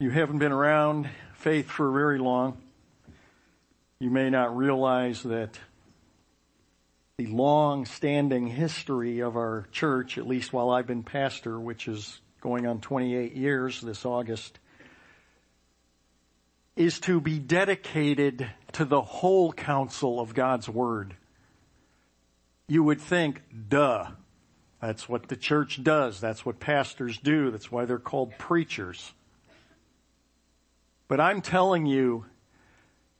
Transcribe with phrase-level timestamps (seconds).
[0.00, 2.56] you haven't been around faith for very long,
[3.98, 5.58] you may not realize that
[7.18, 12.18] the long standing history of our church, at least while I've been pastor, which is
[12.40, 14.58] going on 28 years this August,
[16.76, 21.14] is to be dedicated to the whole counsel of God's Word.
[22.68, 24.06] You would think, duh.
[24.80, 26.22] That's what the church does.
[26.22, 27.50] That's what pastors do.
[27.50, 29.12] That's why they're called preachers.
[31.10, 32.26] But I'm telling you,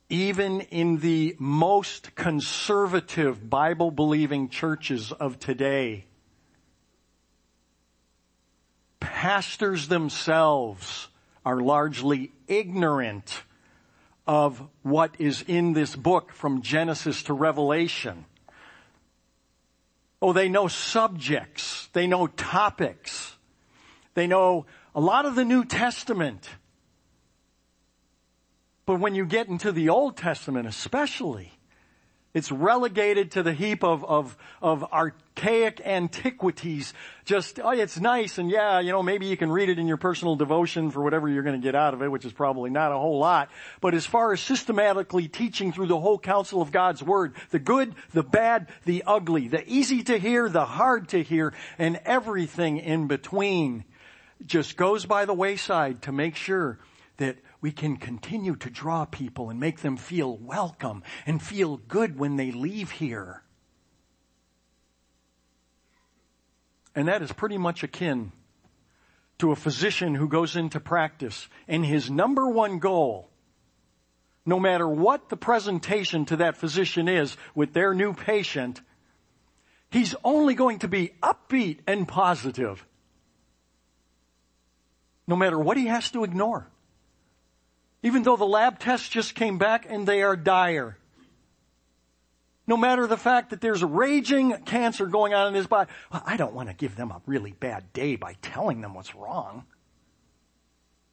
[0.08, 6.04] even in the most conservative Bible believing churches of today,
[9.00, 11.08] pastors themselves
[11.44, 13.42] are largely ignorant
[14.24, 18.24] of what is in this book from Genesis to Revelation.
[20.22, 21.88] Oh, they know subjects.
[21.92, 23.34] They know topics.
[24.14, 26.48] They know a lot of the New Testament.
[28.90, 31.52] But when you get into the Old Testament especially,
[32.34, 36.92] it's relegated to the heap of, of, of archaic antiquities.
[37.24, 39.96] Just, oh, it's nice and yeah, you know, maybe you can read it in your
[39.96, 42.90] personal devotion for whatever you're going to get out of it, which is probably not
[42.90, 43.48] a whole lot.
[43.80, 47.94] But as far as systematically teaching through the whole counsel of God's Word, the good,
[48.12, 53.06] the bad, the ugly, the easy to hear, the hard to hear, and everything in
[53.06, 53.84] between
[54.44, 56.80] just goes by the wayside to make sure
[57.18, 62.18] that we can continue to draw people and make them feel welcome and feel good
[62.18, 63.42] when they leave here.
[66.94, 68.32] And that is pretty much akin
[69.38, 73.30] to a physician who goes into practice and his number one goal,
[74.44, 78.80] no matter what the presentation to that physician is with their new patient,
[79.90, 82.84] he's only going to be upbeat and positive.
[85.26, 86.68] No matter what he has to ignore.
[88.02, 90.96] Even though the lab tests just came back and they are dire.
[92.66, 96.22] No matter the fact that there's a raging cancer going on in his body, well,
[96.24, 99.64] I don't want to give them a really bad day by telling them what's wrong.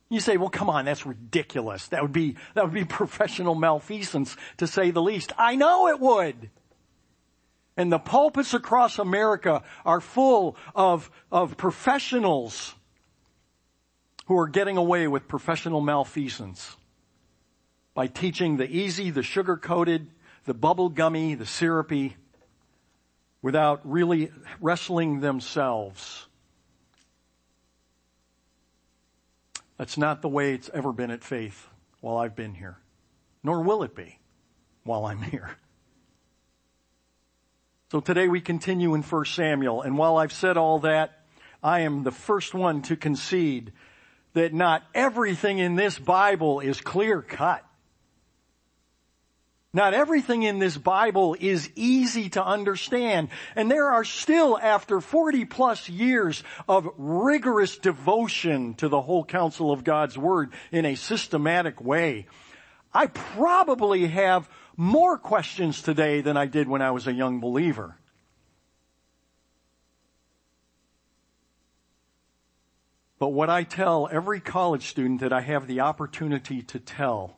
[0.10, 1.88] You say, well, come on, that's ridiculous.
[1.90, 5.34] That would be, that would be professional malfeasance to say the least.
[5.38, 6.50] I know it would.
[7.76, 12.74] And the pulpits across America are full of, of professionals
[14.28, 16.77] who are getting away with professional malfeasance
[17.98, 20.08] by teaching the easy, the sugar coated,
[20.46, 22.16] the bubble gummy, the syrupy,
[23.42, 24.32] without really
[24.62, 26.28] wrestling themselves.
[29.78, 31.70] That's not the way it's ever been at Faith
[32.00, 32.78] while I've been here,
[33.44, 34.20] nor will it be
[34.84, 35.58] while I'm here.
[37.92, 41.24] So today we continue in 1 Samuel, and while I've said all that,
[41.64, 43.74] I am the first one to concede
[44.34, 47.64] that not everything in this Bible is clear cut.
[49.74, 53.30] Not everything in this Bible is easy to understand.
[53.56, 59.72] And there are still, after 40 plus years of rigorous devotion to the whole counsel
[59.72, 62.28] of God's Word in a systematic way,
[62.94, 67.98] I probably have more questions today than I did when I was a young believer.
[73.20, 77.38] But what I tell every college student that I have the opportunity to tell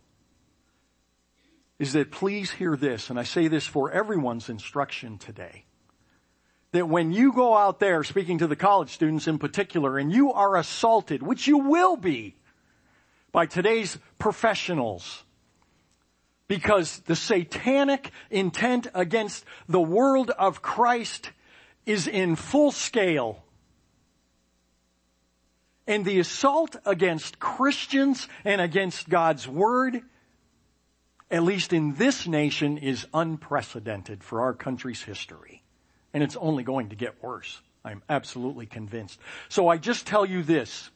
[1.80, 5.66] is that please hear this, and I say this for everyone's instruction today.
[6.74, 10.34] That when you go out there, speaking to the college students in particular, and you
[10.34, 12.36] are assaulted, which you will be
[13.32, 15.24] by today's professionals,
[16.48, 21.32] because the satanic intent against the world of Christ
[21.86, 23.44] is in full scale
[25.90, 30.04] and the assault against Christians and against God's Word,
[31.32, 35.64] at least in this nation, is unprecedented for our country's history.
[36.14, 37.62] And it's only going to get worse.
[37.86, 39.20] I'm absolutely convinced.
[39.48, 40.90] So I just tell you this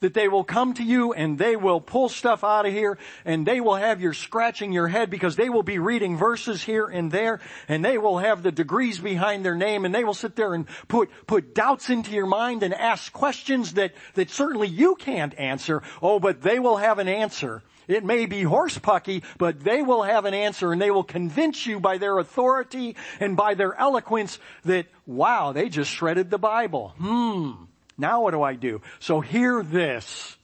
[0.00, 3.46] that they will come to you and they will pull stuff out of here and
[3.46, 7.12] they will have you scratching your head because they will be reading verses here and
[7.12, 7.38] there
[7.68, 10.66] and they will have the degrees behind their name and they will sit there and
[10.88, 15.82] put, put doubts into your mind and ask questions that, that certainly you can't answer.
[16.02, 17.62] Oh, but they will have an answer.
[17.90, 21.80] It may be horsepucky, but they will have an answer and they will convince you
[21.80, 26.94] by their authority and by their eloquence that, wow, they just shredded the Bible.
[26.98, 27.64] Hmm.
[27.98, 28.80] Now what do I do?
[28.98, 30.36] So hear this.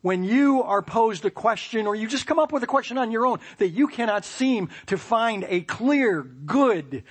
[0.00, 3.10] When you are posed a question or you just come up with a question on
[3.10, 7.04] your own that you cannot seem to find a clear, good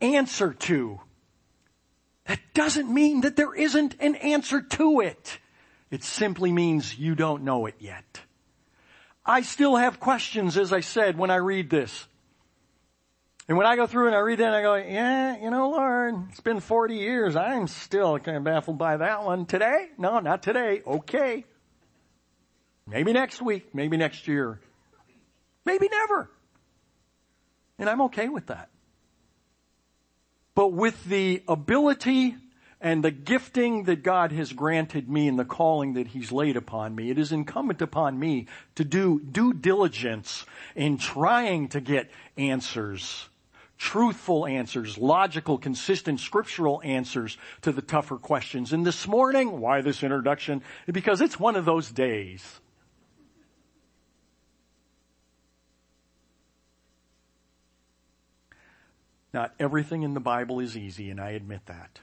[0.00, 1.00] answer to,
[2.26, 5.38] that doesn't mean that there isn't an answer to it.
[5.90, 8.20] It simply means you don't know it yet.
[9.30, 12.08] I still have questions, as I said, when I read this.
[13.46, 16.16] And when I go through and I read it, I go, yeah, you know, Lord,
[16.30, 17.36] it's been 40 years.
[17.36, 19.46] I'm still kind of baffled by that one.
[19.46, 19.86] Today?
[19.96, 20.82] No, not today.
[20.84, 21.44] Okay.
[22.88, 23.72] Maybe next week.
[23.72, 24.60] Maybe next year.
[25.64, 26.28] Maybe never.
[27.78, 28.68] And I'm okay with that.
[30.56, 32.36] But with the ability
[32.80, 36.94] and the gifting that God has granted me and the calling that He's laid upon
[36.94, 38.46] me, it is incumbent upon me
[38.76, 43.28] to do due diligence in trying to get answers,
[43.76, 48.72] truthful answers, logical, consistent, scriptural answers to the tougher questions.
[48.72, 50.62] And this morning, why this introduction?
[50.90, 52.60] Because it's one of those days.
[59.32, 62.00] Not everything in the Bible is easy, and I admit that.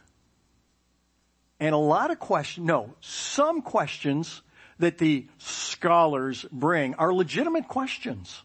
[1.60, 4.42] And a lot of questions, no, some questions
[4.80, 8.44] that the scholars bring are legitimate questions.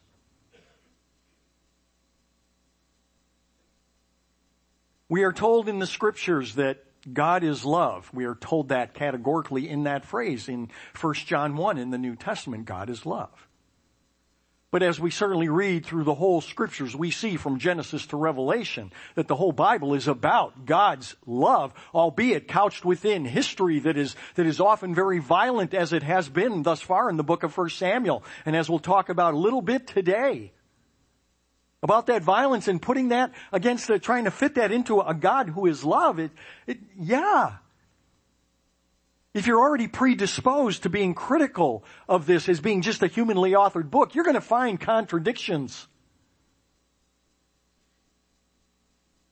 [5.08, 8.08] We are told in the scriptures that God is love.
[8.14, 12.16] We are told that categorically in that phrase in 1 John 1 in the New
[12.16, 12.64] Testament.
[12.64, 13.48] God is love.
[14.72, 18.90] But as we certainly read through the whole scriptures, we see from Genesis to Revelation
[19.16, 24.46] that the whole Bible is about God's love, albeit couched within history that is, that
[24.46, 27.68] is often very violent as it has been thus far in the book of 1
[27.68, 28.24] Samuel.
[28.46, 30.52] And as we'll talk about a little bit today,
[31.82, 35.50] about that violence and putting that against the, trying to fit that into a God
[35.50, 36.30] who is love, it,
[36.66, 37.56] it, yeah,
[39.34, 43.90] if you're already predisposed to being critical of this as being just a humanly authored
[43.90, 45.86] book, you're going to find contradictions.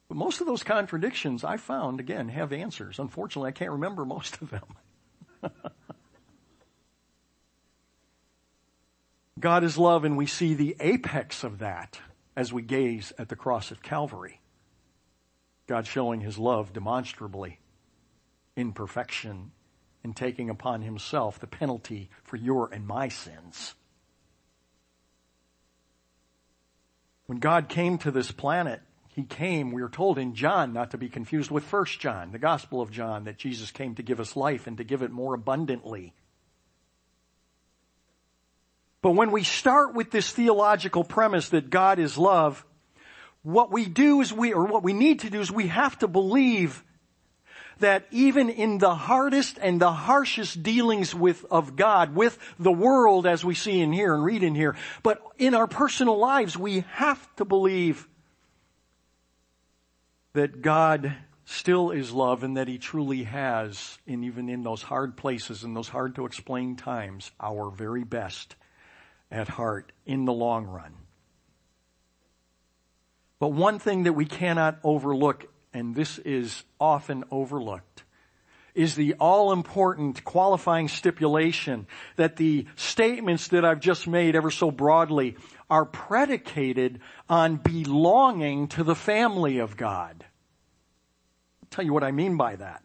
[0.09, 2.99] But most of those contradictions I found, again, have answers.
[2.99, 4.65] Unfortunately, I can't remember most of them.
[9.39, 12.01] God is love, and we see the apex of that
[12.35, 14.41] as we gaze at the cross of Calvary.
[15.67, 17.61] God showing his love demonstrably
[18.57, 19.53] in perfection
[20.03, 23.75] in taking upon himself the penalty for your and my sins.
[27.27, 28.81] When God came to this planet,
[29.15, 32.39] he came, we are told in John, not to be confused with First John, the
[32.39, 35.35] Gospel of John, that Jesus came to give us life and to give it more
[35.35, 36.15] abundantly.
[39.03, 42.65] But when we start with this theological premise that God is love,
[43.43, 46.09] what we do is we, or what we need to do is we have to
[46.09, 46.85] believe
[47.81, 53.27] that even in the hardest and the harshest dealings with, of God, with the world
[53.27, 56.85] as we see in here and read in here, but in our personal lives, we
[56.93, 58.07] have to believe
[60.33, 65.17] that God still is love and that He truly has, and even in those hard
[65.17, 68.55] places and those hard to explain times, our very best
[69.31, 70.95] at heart in the long run.
[73.41, 78.05] But one thing that we cannot overlook and this is often overlooked,
[78.75, 81.87] is the all important qualifying stipulation
[82.17, 85.37] that the statements that I've just made ever so broadly
[85.69, 90.25] are predicated on belonging to the family of God.
[91.63, 92.83] I'll tell you what I mean by that.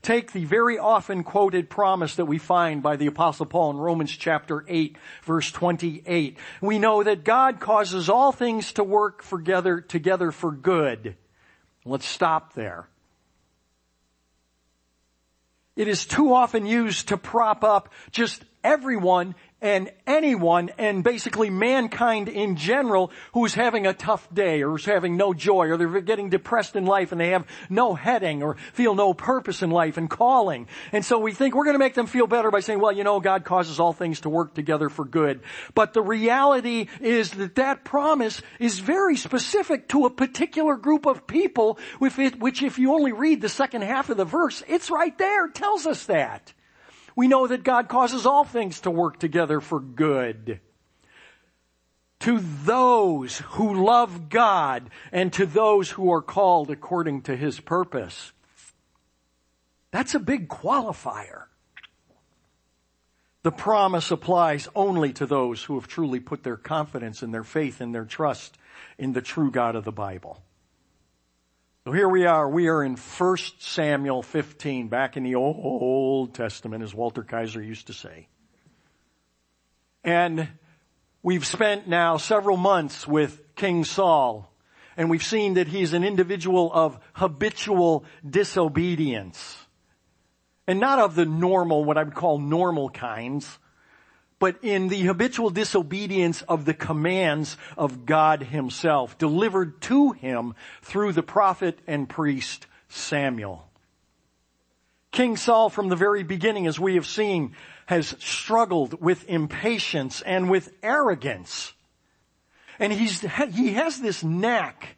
[0.00, 4.10] Take the very often quoted promise that we find by the apostle Paul in Romans
[4.10, 6.38] chapter 8 verse 28.
[6.60, 11.16] We know that God causes all things to work together, together for good
[11.84, 12.88] Let's stop there.
[15.74, 22.28] It is too often used to prop up just everyone and anyone and basically mankind
[22.28, 26.28] in general who's having a tough day or is having no joy or they're getting
[26.28, 30.10] depressed in life and they have no heading or feel no purpose in life and
[30.10, 30.66] calling.
[30.90, 33.04] And so we think we're going to make them feel better by saying, well, you
[33.04, 35.40] know, God causes all things to work together for good.
[35.74, 41.26] But the reality is that that promise is very specific to a particular group of
[41.26, 45.48] people which if you only read the second half of the verse, it's right there.
[45.48, 46.52] Tells us that.
[47.14, 50.60] We know that God causes all things to work together for good.
[52.20, 58.32] To those who love God and to those who are called according to His purpose.
[59.90, 61.44] That's a big qualifier.
[63.42, 67.80] The promise applies only to those who have truly put their confidence and their faith
[67.80, 68.56] and their trust
[68.98, 70.40] in the true God of the Bible.
[71.84, 72.48] So here we are.
[72.48, 77.88] We are in 1 Samuel 15, back in the Old Testament, as Walter Kaiser used
[77.88, 78.28] to say.
[80.04, 80.46] And
[81.24, 84.48] we've spent now several months with King Saul,
[84.96, 89.56] and we've seen that he's an individual of habitual disobedience.
[90.68, 93.58] And not of the normal, what I would call normal kinds,
[94.42, 101.12] but in the habitual disobedience of the commands of God himself, delivered to him through
[101.12, 103.70] the prophet and priest Samuel.
[105.12, 107.54] King Saul from the very beginning, as we have seen,
[107.86, 111.72] has struggled with impatience and with arrogance.
[112.80, 114.96] And he's, he has this knack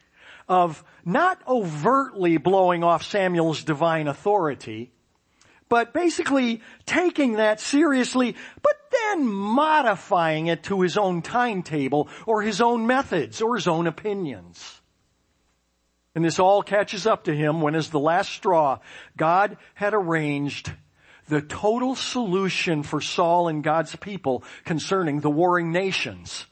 [0.48, 4.90] of not overtly blowing off Samuel's divine authority,
[5.68, 12.60] but basically taking that seriously, but then modifying it to his own timetable or his
[12.60, 14.80] own methods or his own opinions.
[16.14, 18.78] And this all catches up to him when as the last straw,
[19.16, 20.72] God had arranged
[21.28, 26.46] the total solution for Saul and God's people concerning the warring nations.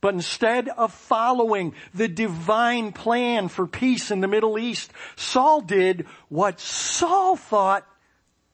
[0.00, 6.06] But instead of following the divine plan for peace in the Middle East, Saul did
[6.28, 7.86] what Saul thought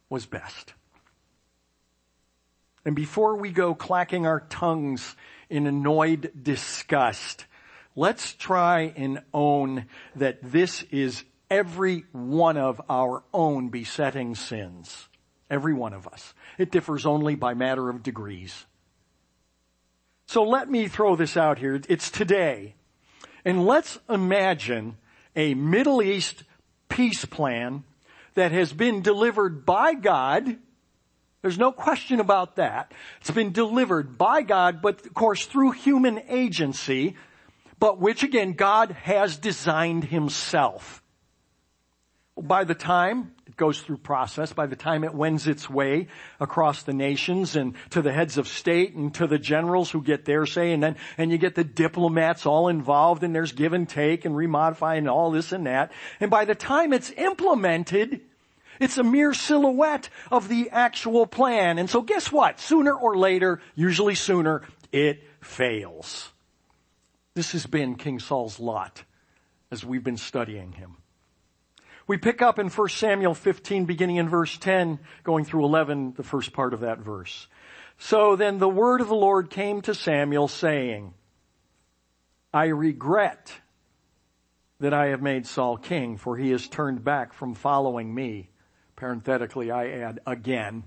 [0.08, 0.72] was best.
[2.84, 5.16] And before we go clacking our tongues
[5.48, 7.46] in annoyed disgust,
[7.96, 9.86] let's try and own
[10.16, 15.08] that this is every one of our own besetting sins.
[15.50, 16.34] Every one of us.
[16.58, 18.64] It differs only by matter of degrees.
[20.26, 21.80] So let me throw this out here.
[21.88, 22.74] It's today.
[23.44, 24.96] And let's imagine
[25.36, 26.44] a Middle East
[26.88, 27.84] peace plan
[28.34, 30.56] that has been delivered by God.
[31.44, 32.92] There's no question about that.
[33.20, 37.16] It's been delivered by God, but of course through human agency,
[37.78, 41.02] but which again God has designed himself.
[42.34, 46.08] By the time it goes through process, by the time it wends its way
[46.40, 50.24] across the nations and to the heads of state and to the generals who get
[50.24, 53.86] their say and then, and you get the diplomats all involved and there's give and
[53.86, 55.92] take and remodify and all this and that.
[56.20, 58.22] And by the time it's implemented,
[58.80, 61.78] it's a mere silhouette of the actual plan.
[61.78, 62.60] And so guess what?
[62.60, 64.62] Sooner or later, usually sooner,
[64.92, 66.30] it fails.
[67.34, 69.02] This has been King Saul's lot
[69.70, 70.96] as we've been studying him.
[72.06, 76.22] We pick up in 1 Samuel 15 beginning in verse 10, going through 11, the
[76.22, 77.48] first part of that verse.
[77.98, 81.14] So then the word of the Lord came to Samuel saying,
[82.52, 83.52] I regret
[84.80, 88.50] that I have made Saul king, for he has turned back from following me.
[88.96, 90.84] Parenthetically, I add again,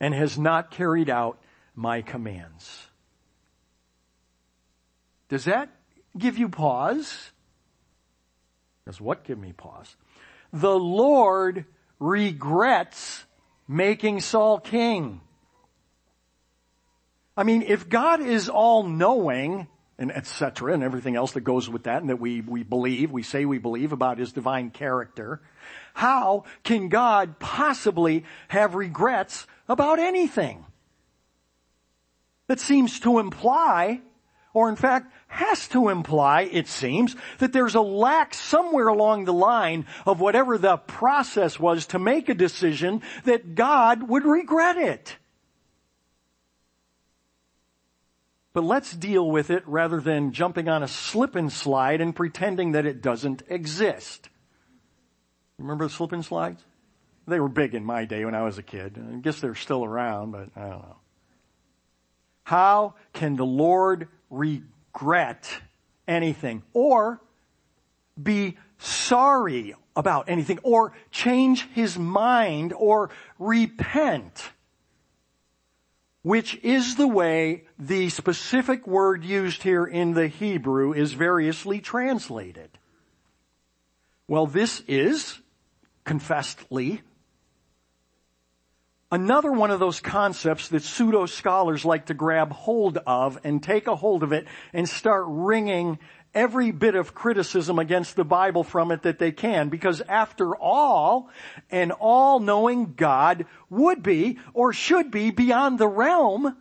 [0.00, 1.38] and has not carried out
[1.74, 2.86] my commands.
[5.28, 5.70] Does that
[6.16, 7.30] give you pause?
[8.86, 9.96] Does what give me pause?
[10.52, 11.64] the Lord
[11.98, 13.24] regrets
[13.66, 15.20] making Saul king.
[17.36, 19.66] I mean, if God is all knowing,
[20.02, 23.22] and etc., and everything else that goes with that, and that we, we believe, we
[23.22, 25.40] say we believe about his divine character,
[25.94, 30.66] how can God possibly have regrets about anything?
[32.48, 34.02] That seems to imply
[34.54, 39.32] or in fact has to imply, it seems, that there's a lack somewhere along the
[39.32, 45.16] line of whatever the process was to make a decision that God would regret it.
[48.52, 52.72] But let's deal with it rather than jumping on a slip and slide and pretending
[52.72, 54.28] that it doesn't exist.
[55.58, 56.62] Remember the slip and slides?
[57.26, 58.98] They were big in my day when I was a kid.
[58.98, 60.96] I guess they're still around, but I don't know.
[62.44, 65.48] How can the Lord regret
[66.08, 67.20] anything or
[68.20, 74.50] be sorry about anything or change his mind or repent.
[76.22, 82.70] Which is the way the specific word used here in the Hebrew is variously translated.
[84.28, 85.40] Well, this is
[86.04, 87.02] confessedly
[89.12, 93.86] Another one of those concepts that pseudo scholars like to grab hold of and take
[93.86, 95.98] a hold of it and start wringing
[96.34, 99.68] every bit of criticism against the Bible from it that they can.
[99.68, 101.30] Because after all,
[101.70, 106.56] an all-knowing God would be or should be beyond the realm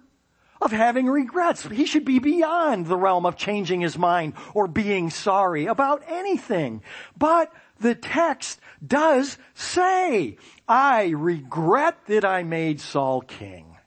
[0.61, 1.63] of having regrets.
[1.63, 6.83] He should be beyond the realm of changing his mind or being sorry about anything.
[7.17, 10.37] But the text does say,
[10.67, 13.77] I regret that I made Saul king.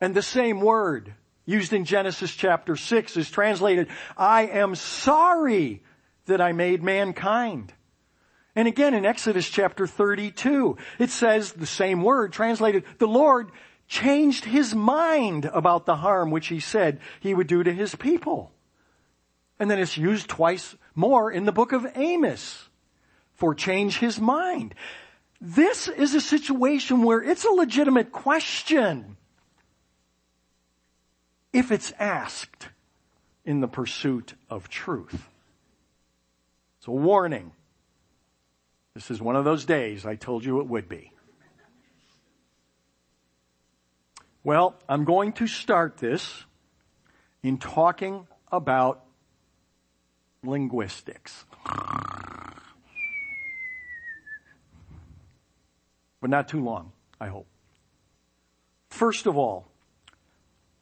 [0.00, 1.14] And the same word
[1.46, 5.82] used in Genesis chapter 6 is translated, I am sorry
[6.26, 7.72] that I made mankind.
[8.56, 13.50] And again in Exodus chapter 32, it says the same word translated, the Lord
[13.88, 18.52] changed his mind about the harm which he said he would do to his people.
[19.58, 22.68] And then it's used twice more in the book of Amos
[23.34, 24.74] for change his mind.
[25.40, 29.16] this is a situation where it's a legitimate question
[31.54, 32.68] if it's asked
[33.44, 35.28] in the pursuit of truth.
[36.78, 37.52] It's a warning.
[38.94, 41.12] This is one of those days I told you it would be.
[44.42, 46.44] Well, I'm going to start this
[47.42, 49.04] in talking about
[50.42, 51.44] linguistics.
[56.20, 57.46] But not too long, I hope.
[58.90, 59.68] First of all,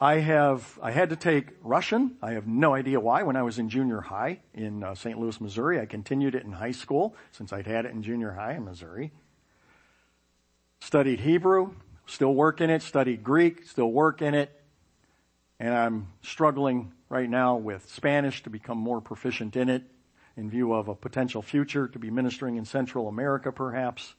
[0.02, 2.16] I have, I had to take Russian.
[2.20, 5.16] I have no idea why when I was in junior high in uh, St.
[5.16, 5.78] Louis, Missouri.
[5.78, 9.12] I continued it in high school since I'd had it in junior high in Missouri.
[10.80, 11.74] Studied Hebrew,
[12.06, 12.82] still working in it.
[12.82, 14.60] Studied Greek, still working in it.
[15.60, 19.84] And I'm struggling right now with Spanish to become more proficient in it
[20.36, 24.16] in view of a potential future to be ministering in Central America perhaps.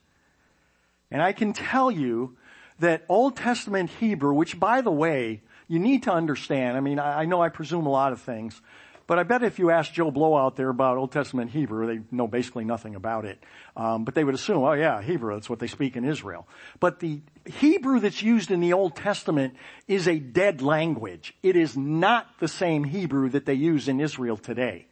[1.11, 2.37] And I can tell you
[2.79, 5.41] that Old Testament Hebrew, which by the way,
[5.73, 6.77] you need to understand.
[6.77, 8.61] I mean, I, I know I presume a lot of things,
[9.07, 12.03] but I bet if you ask Joe Blow out there about Old Testament Hebrew, they
[12.11, 13.43] know basically nothing about it.
[13.75, 16.47] Um, but they would assume, oh yeah, Hebrew, that's what they speak in Israel.
[16.79, 19.55] But the Hebrew that's used in the Old Testament
[19.87, 21.33] is a dead language.
[21.41, 24.85] It is not the same Hebrew that they use in Israel today.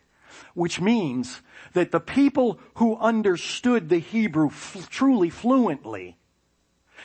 [0.56, 1.42] Which means
[1.74, 6.18] that the people who understood the Hebrew f- truly fluently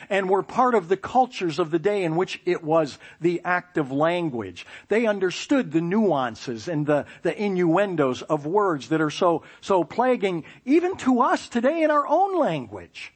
[0.08, 3.90] and were part of the cultures of the day in which it was the active
[3.92, 4.66] language.
[4.88, 10.44] They understood the nuances and the, the innuendos of words that are so, so plaguing
[10.64, 13.12] even to us today in our own language.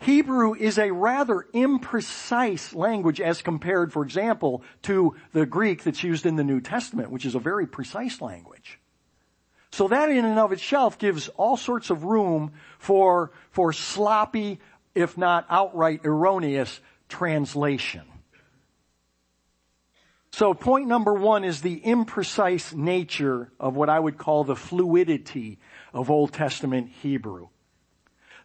[0.00, 6.26] Hebrew is a rather imprecise language as compared, for example, to the Greek that's used
[6.26, 8.80] in the New Testament, which is a very precise language.
[9.74, 14.60] So that in and of itself gives all sorts of room for, for sloppy,
[14.94, 18.02] if not outright erroneous translation.
[20.30, 25.58] So point number one is the imprecise nature of what I would call the fluidity
[25.92, 27.48] of Old Testament Hebrew.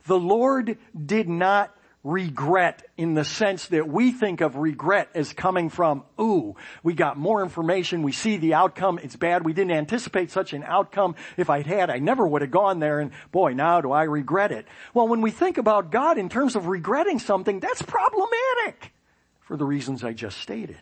[0.08, 5.70] The Lord did not regret in the sense that we think of regret as coming
[5.70, 10.32] from, ooh, we got more information, we see the outcome, it's bad, we didn't anticipate
[10.32, 11.16] such an outcome.
[11.36, 14.52] If I'd had, I never would have gone there and boy, now do I regret
[14.52, 14.66] it.
[14.94, 18.94] Well, when we think about God in terms of regretting something, that's problematic
[19.42, 20.80] for the reasons I just stated.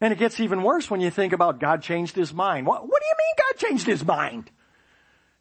[0.00, 2.66] And it gets even worse when you think about God changed his mind.
[2.66, 4.48] What, what do you mean God changed his mind?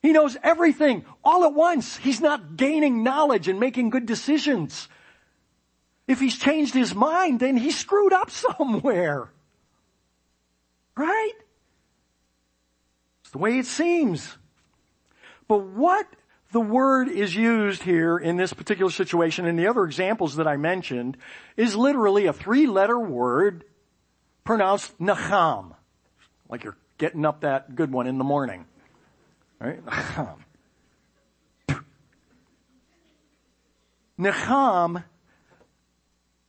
[0.08, 1.98] He knows everything all at once.
[1.98, 4.88] He's not gaining knowledge and making good decisions.
[6.08, 9.28] If he's changed his mind, then he screwed up somewhere.
[10.96, 11.34] Right?
[13.20, 14.38] It's the way it seems.
[15.46, 16.08] But what
[16.54, 20.56] the word is used here in this particular situation and the other examples that I
[20.56, 21.18] mentioned
[21.58, 23.66] is literally a three letter word
[24.46, 25.76] pronounced nacham.
[26.48, 28.68] Like you're getting up that good one in the morning.
[29.60, 29.80] Right?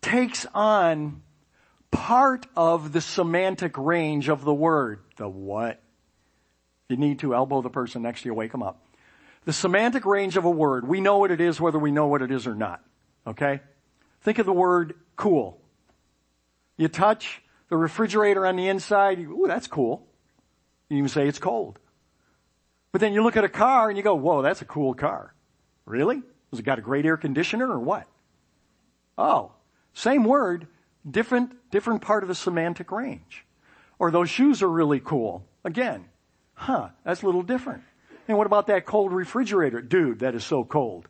[0.01, 1.23] Takes on
[1.91, 5.01] part of the semantic range of the word.
[5.17, 5.83] The what?
[6.89, 8.83] You need to elbow the person next to you, wake them up.
[9.45, 10.87] The semantic range of a word.
[10.87, 12.83] We know what it is whether we know what it is or not.
[13.27, 13.61] Okay?
[14.23, 15.61] Think of the word cool.
[16.77, 20.07] You touch the refrigerator on the inside, ooh, that's cool.
[20.89, 21.79] You even say it's cold.
[22.93, 25.35] But then you look at a car and you go, whoa, that's a cool car.
[25.85, 26.23] Really?
[26.51, 28.07] Has it got a great air conditioner or what?
[29.17, 29.53] Oh,
[29.93, 30.67] same word,
[31.09, 33.45] different, different part of the semantic range.
[33.99, 35.45] Or those shoes are really cool.
[35.65, 36.07] Again,
[36.55, 37.83] huh, that's a little different.
[38.29, 39.81] And what about that cold refrigerator?
[39.81, 41.09] Dude, that is so cold.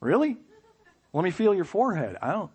[0.00, 0.36] Really?
[1.12, 2.16] Let me feel your forehead.
[2.20, 2.50] I don't,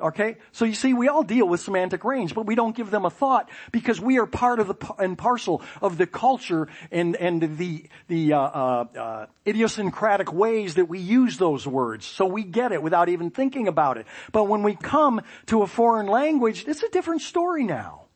[0.00, 0.36] Okay?
[0.52, 3.10] So you see, we all deal with semantic range, but we don't give them a
[3.10, 7.86] thought because we are part of the and parcel of the culture and, and the,
[8.08, 12.06] the, uh, uh, uh, idiosyncratic ways that we use those words.
[12.06, 14.06] So we get it without even thinking about it.
[14.32, 18.09] But when we come to a foreign language, it's a different story now.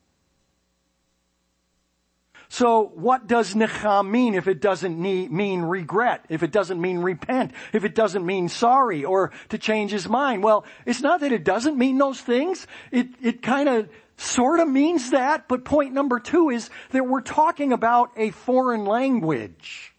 [2.54, 7.50] So what does nacham mean if it doesn't mean regret, if it doesn't mean repent,
[7.72, 10.44] if it doesn't mean sorry or to change his mind?
[10.44, 12.68] Well, it's not that it doesn't mean those things.
[12.92, 13.88] It, it kind of
[14.18, 18.84] sort of means that, but point number two is that we're talking about a foreign
[18.84, 19.92] language.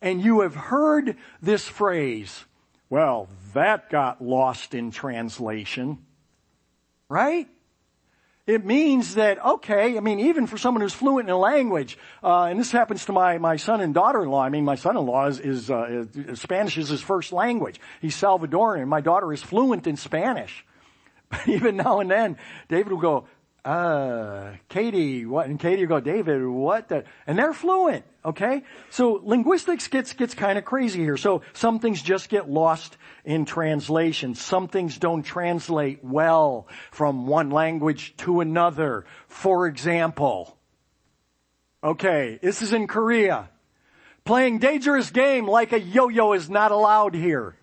[0.00, 2.46] And you have heard this phrase,
[2.88, 5.98] well, that got lost in translation.
[7.10, 7.48] Right?
[8.48, 12.44] It means that, okay, I mean, even for someone who's fluent in a language, uh,
[12.44, 14.40] and this happens to my, my son and daughter-in-law.
[14.40, 17.78] I mean, my son-in-law is, is, uh, is, Spanish is his first language.
[18.00, 18.88] He's Salvadoran.
[18.88, 20.64] My daughter is fluent in Spanish.
[21.28, 23.28] But even now and then, David will go,
[23.66, 25.46] uh, Katie, what?
[25.46, 26.88] And Katie will go, David, what?
[26.88, 27.04] The?
[27.26, 28.62] And they're fluent, okay?
[28.90, 31.16] So linguistics gets, gets kind of crazy here.
[31.16, 34.34] So some things just get lost in translation.
[34.34, 39.04] Some things don't translate well from one language to another.
[39.26, 40.56] For example,
[41.82, 43.50] okay, this is in Korea.
[44.24, 47.56] Playing dangerous game like a yo-yo is not allowed here.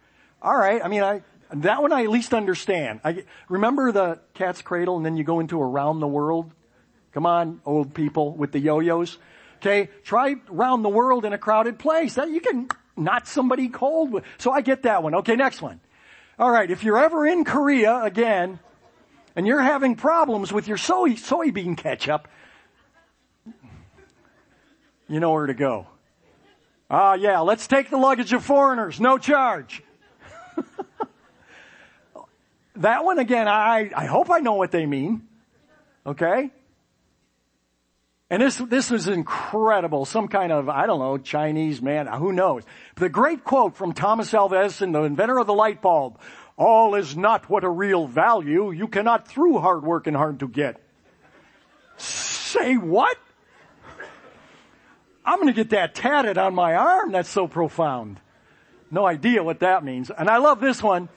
[0.43, 3.01] Alright, I mean, I, that one I at least understand.
[3.03, 6.51] I, remember the cat's cradle and then you go into around the world?
[7.13, 9.17] Come on, old people with the yo-yos.
[9.65, 12.17] Okay, try round the world in a crowded place.
[12.17, 14.21] You can knock somebody cold.
[14.37, 15.15] So I get that one.
[15.15, 15.79] Okay, next one.
[16.37, 18.59] All right, if you're ever in Korea again
[19.35, 22.27] and you're having problems with your soy, soybean ketchup,
[25.07, 25.87] you know where to go.
[26.87, 29.81] Ah, uh, yeah, let's take the luggage of foreigners, no charge.
[32.75, 35.27] that one again, I, I hope I know what they mean.
[36.05, 36.51] Okay?
[38.29, 40.05] And this, this is incredible.
[40.05, 42.63] Some kind of, I don't know, Chinese man, who knows.
[42.95, 46.19] The great quote from Thomas Alva Edison, the inventor of the light bulb.
[46.57, 48.71] All is not what a real value.
[48.71, 50.81] You cannot through hard work and hard to get.
[51.97, 53.17] Say what?
[55.23, 57.11] I'm gonna get that tatted on my arm.
[57.11, 58.19] That's so profound.
[58.89, 60.09] No idea what that means.
[60.09, 61.09] And I love this one.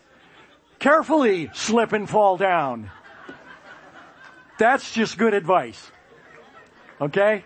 [0.78, 2.90] Carefully slip and fall down.
[4.58, 5.90] That's just good advice.
[7.00, 7.44] Okay?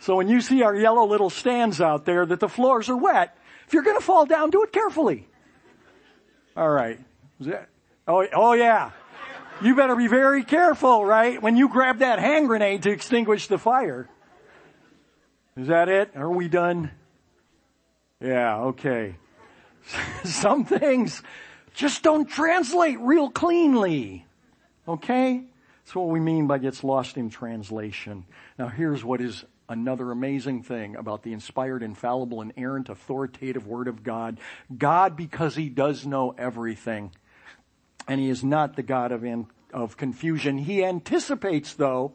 [0.00, 3.36] So when you see our yellow little stands out there that the floors are wet,
[3.66, 5.28] if you're gonna fall down, do it carefully.
[6.56, 7.00] Alright.
[8.06, 8.90] Oh, oh yeah.
[9.60, 11.42] You better be very careful, right?
[11.42, 14.08] When you grab that hand grenade to extinguish the fire.
[15.56, 16.16] Is that it?
[16.16, 16.92] Are we done?
[18.20, 19.16] Yeah, okay.
[20.24, 21.22] Some things
[21.74, 24.26] just don't translate real cleanly.
[24.86, 25.42] Okay?
[25.88, 28.26] That's what we mean by gets lost in translation.
[28.58, 34.02] Now here's what is another amazing thing about the inspired, infallible, inerrant, authoritative Word of
[34.02, 34.38] God.
[34.76, 37.12] God, because He does know everything,
[38.06, 39.24] and He is not the God of,
[39.72, 42.12] of confusion, He anticipates though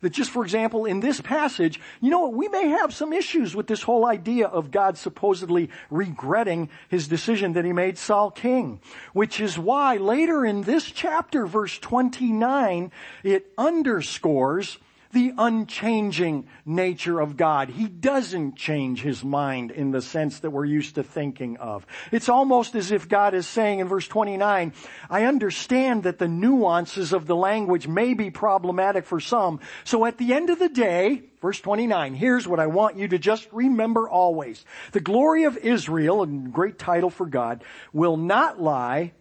[0.00, 3.54] that just for example, in this passage, you know what, we may have some issues
[3.54, 8.80] with this whole idea of God supposedly regretting his decision that he made Saul king.
[9.12, 12.90] Which is why later in this chapter, verse 29,
[13.22, 14.78] it underscores
[15.12, 17.68] the unchanging nature of God.
[17.68, 21.86] He doesn't change his mind in the sense that we're used to thinking of.
[22.12, 24.72] It's almost as if God is saying in verse 29,
[25.08, 29.60] I understand that the nuances of the language may be problematic for some.
[29.84, 33.18] So at the end of the day, verse 29, here's what I want you to
[33.18, 34.64] just remember always.
[34.92, 39.12] The glory of Israel, a great title for God, will not lie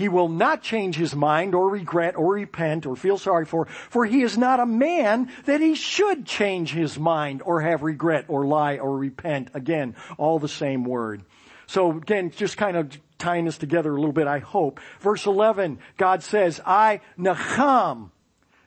[0.00, 4.04] he will not change his mind or regret or repent or feel sorry for, for
[4.04, 8.46] he is not a man that he should change his mind or have regret or
[8.46, 9.50] lie or repent.
[9.54, 11.22] Again, all the same word.
[11.66, 14.80] So again, just kind of tying this together a little bit, I hope.
[15.00, 18.10] Verse 11, God says, I, Nacham,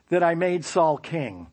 [0.08, 1.48] that I made Saul king.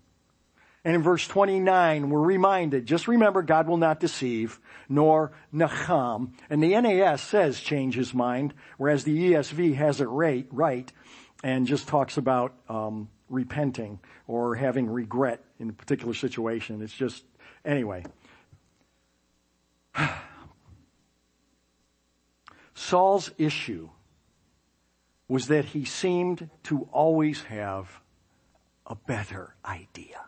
[0.83, 6.31] And in verse 29, we're reminded, just remember God will not deceive, nor Nacham.
[6.49, 10.91] And the NAS says change his mind, whereas the ESV has it right, right
[11.43, 16.81] and just talks about um, repenting or having regret in a particular situation.
[16.81, 17.23] It's just,
[17.65, 18.03] anyway.
[22.73, 23.89] Saul's issue
[25.27, 28.01] was that he seemed to always have
[28.85, 30.25] a better idea.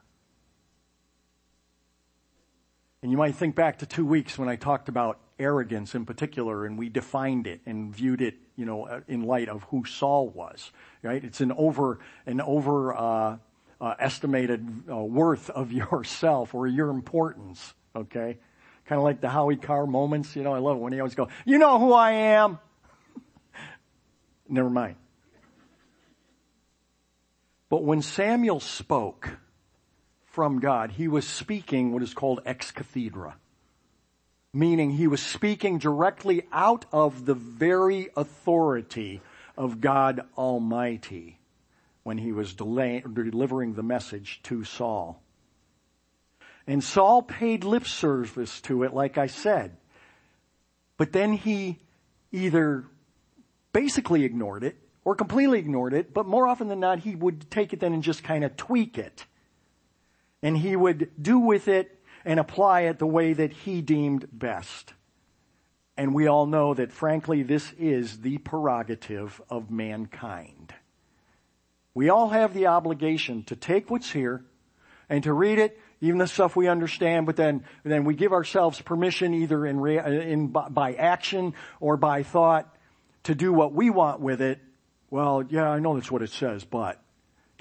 [3.03, 6.65] And you might think back to two weeks when I talked about arrogance in particular
[6.65, 10.29] and we defined it and viewed it, you know, uh, in light of who Saul
[10.29, 11.21] was, right?
[11.21, 13.37] It's an over, an over, uh,
[13.81, 18.37] uh, estimated uh, worth of yourself or your importance, okay?
[18.85, 21.13] Kind of like the Howie Carr moments, you know, I love it when he always
[21.13, 22.57] go, you know who I am.
[24.47, 24.95] Never mind.
[27.67, 29.29] But when Samuel spoke,
[30.33, 30.89] from God.
[30.89, 33.35] He was speaking what is called ex cathedra.
[34.51, 39.21] Meaning he was speaking directly out of the very authority
[39.55, 41.39] of God Almighty
[42.01, 45.21] when he was delay- delivering the message to Saul.
[46.65, 49.77] And Saul paid lip service to it, like I said.
[50.97, 51.79] But then he
[52.31, 52.85] either
[53.71, 57.71] basically ignored it or completely ignored it, but more often than not, he would take
[57.71, 59.25] it then and just kind of tweak it.
[60.43, 64.93] And he would do with it and apply it the way that he deemed best.
[65.97, 70.73] And we all know that frankly, this is the prerogative of mankind.
[71.93, 74.43] We all have the obligation to take what's here
[75.09, 78.81] and to read it, even the stuff we understand, but then, then we give ourselves
[78.81, 82.75] permission either in, in, by action or by thought
[83.23, 84.59] to do what we want with it.
[85.09, 86.99] Well, yeah, I know that's what it says, but.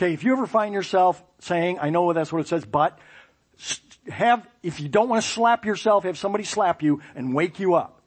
[0.02, 2.98] Okay, if you ever find yourself saying, I know that's what it says, but,
[4.08, 7.74] have, if you don't want to slap yourself, have somebody slap you and wake you
[7.74, 8.02] up.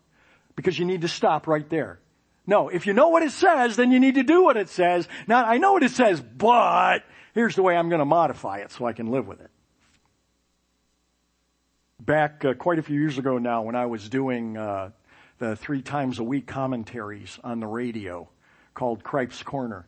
[0.58, 2.02] Because you need to stop right there.
[2.46, 5.08] No, if you know what it says, then you need to do what it says.
[5.26, 7.04] Now, I know what it says, but
[7.34, 9.50] here's the way I'm going to modify it so I can live with it.
[12.02, 14.92] Back uh, quite a few years ago now, when I was doing uh,
[15.40, 18.28] the three times a week commentaries on the radio
[18.74, 19.88] called Cripe's Corner,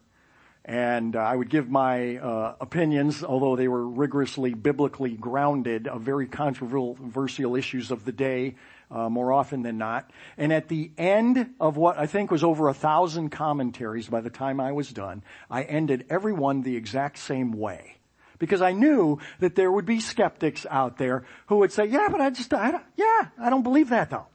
[0.68, 6.02] and uh, I would give my uh, opinions, although they were rigorously biblically grounded, of
[6.02, 8.56] very controversial issues of the day,
[8.92, 10.12] uh, more often than not.
[10.38, 14.30] And at the end of what I think was over a thousand commentaries by the
[14.30, 17.96] time I was done, I ended every one the exact same way.
[18.38, 22.20] Because I knew that there would be skeptics out there who would say, yeah, but
[22.20, 24.28] I just, I yeah, I don't believe that though.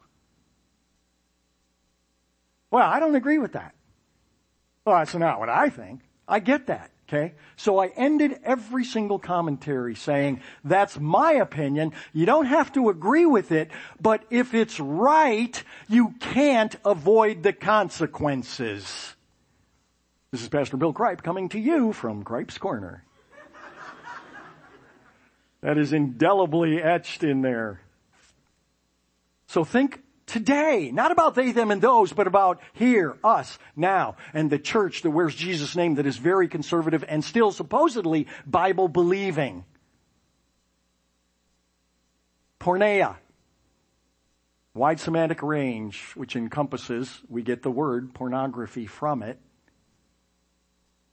[2.70, 3.74] Well, I don't agree with that.
[4.86, 6.00] Well, that's not what I think.
[6.32, 6.90] I get that.
[7.08, 7.34] Okay?
[7.56, 11.92] So I ended every single commentary saying, that's my opinion.
[12.14, 17.52] You don't have to agree with it, but if it's right, you can't avoid the
[17.52, 19.14] consequences.
[20.30, 23.04] This is Pastor Bill Cripe coming to you from Cripe's Corner.
[25.60, 27.82] that is indelibly etched in there.
[29.48, 30.00] So think
[30.32, 30.90] today.
[30.92, 35.10] Not about they, them, and those, but about here, us, now, and the church that
[35.10, 39.64] wears Jesus' name that is very conservative and still supposedly Bible believing.
[42.58, 43.16] Porneia.
[44.74, 49.38] Wide semantic range, which encompasses, we get the word pornography from it.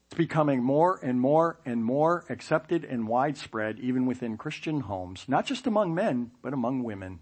[0.08, 5.46] It's becoming more and more and more accepted and widespread even within Christian homes, not
[5.46, 7.20] just among men, but among women.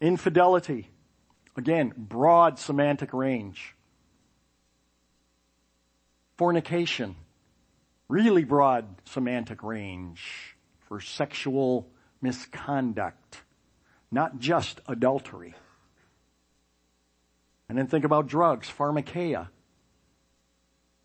[0.00, 0.90] Infidelity.
[1.56, 3.74] Again, broad semantic range.
[6.36, 7.16] Fornication.
[8.08, 10.56] Really broad semantic range
[10.88, 11.88] for sexual
[12.20, 13.42] misconduct.
[14.10, 15.54] Not just adultery.
[17.68, 19.48] And then think about drugs, pharmakeia.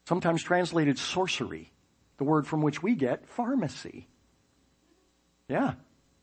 [0.05, 1.71] Sometimes translated sorcery,
[2.17, 4.07] the word from which we get pharmacy.
[5.47, 5.73] Yeah,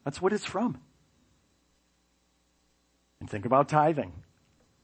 [0.04, 0.78] that's what it's from.
[3.20, 4.12] And think about tithing.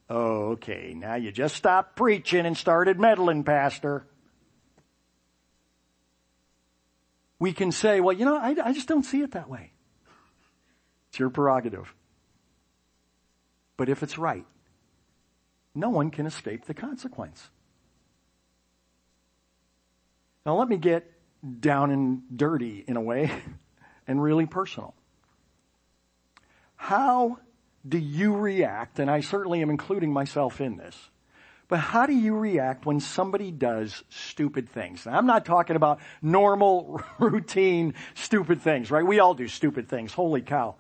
[0.09, 4.07] Oh, okay, now you just stopped preaching and started meddling, Pastor.
[7.39, 9.73] We can say, well, you know, I, I just don't see it that way.
[11.09, 11.95] It's your prerogative.
[13.77, 14.47] But if it's right,
[15.75, 17.51] no one can escape the consequence.
[20.45, 21.11] Now let me get
[21.61, 23.33] down and dirty in a way
[24.07, 24.95] and really personal.
[26.77, 27.39] How
[27.87, 30.97] do you react, and I certainly am including myself in this,
[31.69, 35.07] but how do you react when somebody does stupid things?
[35.07, 39.05] Now, I'm not talking about normal, routine, stupid things, right?
[39.05, 40.13] We all do stupid things.
[40.13, 40.77] Holy cow.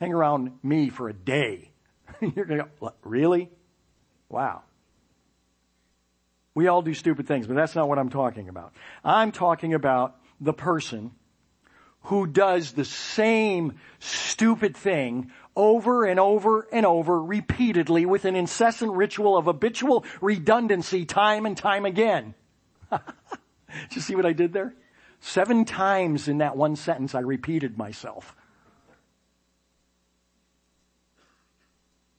[0.00, 1.70] Hang around me for a day.
[2.20, 3.50] You're gonna go, really?
[4.28, 4.62] Wow.
[6.54, 8.72] We all do stupid things, but that's not what I'm talking about.
[9.04, 11.12] I'm talking about the person
[12.04, 15.30] who does the same stupid thing
[15.60, 21.54] over and over and over repeatedly with an incessant ritual of habitual redundancy time and
[21.54, 22.34] time again.
[22.90, 23.00] did
[23.90, 24.74] you see what I did there?
[25.20, 28.34] Seven times in that one sentence I repeated myself.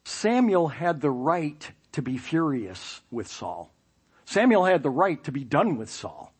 [0.03, 3.73] Samuel had the right to be furious with Saul.
[4.25, 6.31] Samuel had the right to be done with Saul.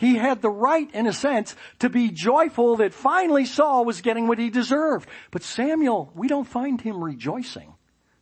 [0.00, 4.26] He had the right, in a sense, to be joyful that finally Saul was getting
[4.26, 5.06] what he deserved.
[5.30, 7.74] But Samuel, we don't find him rejoicing.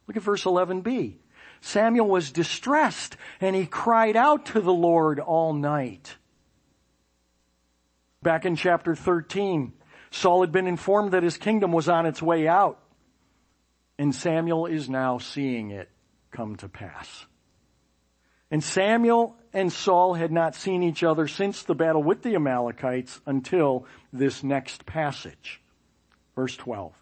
[0.09, 1.19] Look at verse 11b.
[1.61, 6.17] Samuel was distressed and he cried out to the Lord all night.
[8.25, 9.73] Back in chapter 13,
[10.11, 12.81] Saul had been informed that his kingdom was on its way out.
[14.01, 15.89] And Samuel is now seeing it
[16.33, 17.27] come to pass.
[18.51, 23.21] And Samuel and Saul had not seen each other since the battle with the Amalekites
[23.27, 25.61] until this next passage.
[26.35, 26.93] Verse 12.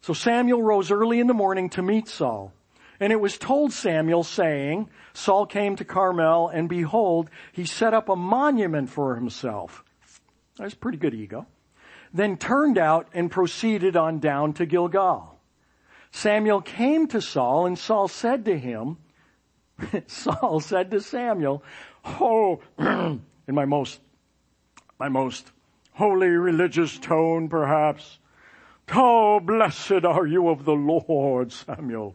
[0.00, 2.52] So Samuel rose early in the morning to meet Saul.
[3.00, 8.08] And it was told Samuel saying, Saul came to Carmel and behold, he set up
[8.08, 9.84] a monument for himself.
[10.56, 11.46] That's pretty good ego.
[12.14, 15.38] Then turned out and proceeded on down to Gilgal.
[16.12, 18.98] Samuel came to Saul and Saul said to him,
[20.06, 21.62] Saul said to Samuel,
[22.04, 24.00] Oh, in my most,
[24.98, 25.50] my most
[25.92, 28.18] holy religious tone perhaps,
[28.88, 32.14] how blessed are you of the Lord, Samuel.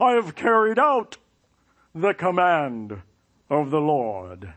[0.00, 1.18] I have carried out
[1.94, 3.02] the command
[3.48, 4.52] of the Lord.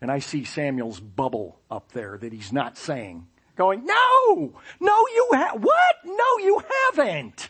[0.00, 3.26] And I see Samuel's bubble up there that he's not saying.
[3.56, 4.52] Going, no!
[4.78, 5.96] No, you have, what?
[6.04, 7.48] No, you haven't!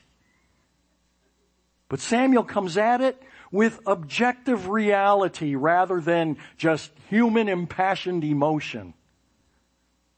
[1.88, 8.94] But Samuel comes at it with objective reality rather than just human impassioned emotion.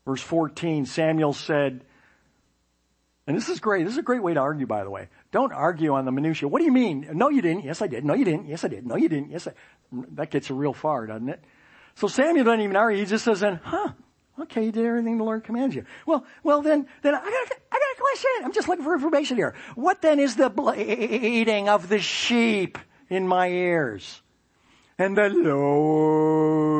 [0.05, 1.85] Verse 14, Samuel said,
[3.27, 3.85] and this is great.
[3.85, 5.09] This is a great way to argue, by the way.
[5.31, 6.49] Don't argue on the minutia.
[6.49, 7.09] What do you mean?
[7.13, 7.65] No, you didn't.
[7.65, 8.05] Yes, I did.
[8.05, 8.49] No, you didn't.
[8.49, 8.85] Yes, I did.
[8.85, 9.31] No, you didn't.
[9.31, 9.53] Yes, I.
[10.15, 11.45] That gets real far, doesn't it?
[11.95, 12.99] So Samuel doesn't even argue.
[12.99, 13.93] He just says, then, huh,
[14.41, 15.85] okay, you did everything the Lord commands you.
[16.07, 17.29] Well, well then, then I got,
[17.71, 18.31] I got a question.
[18.43, 19.55] I'm just looking for information here.
[19.75, 22.79] What then is the bleating of the sheep
[23.11, 24.23] in my ears?
[24.97, 26.71] And the lowing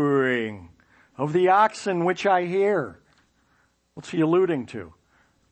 [1.19, 3.01] of the oxen which I hear?
[3.95, 4.95] What's he alluding to?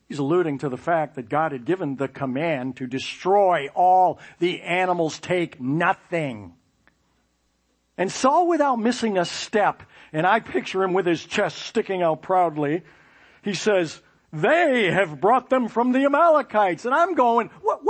[0.07, 4.61] He's alluding to the fact that God had given the command to destroy all the
[4.63, 6.55] animals, take nothing.
[7.95, 12.23] And Saul, without missing a step, and I picture him with his chest sticking out
[12.23, 12.81] proudly,
[13.43, 16.85] he says, they have brought them from the Amalekites.
[16.85, 17.83] And I'm going, what,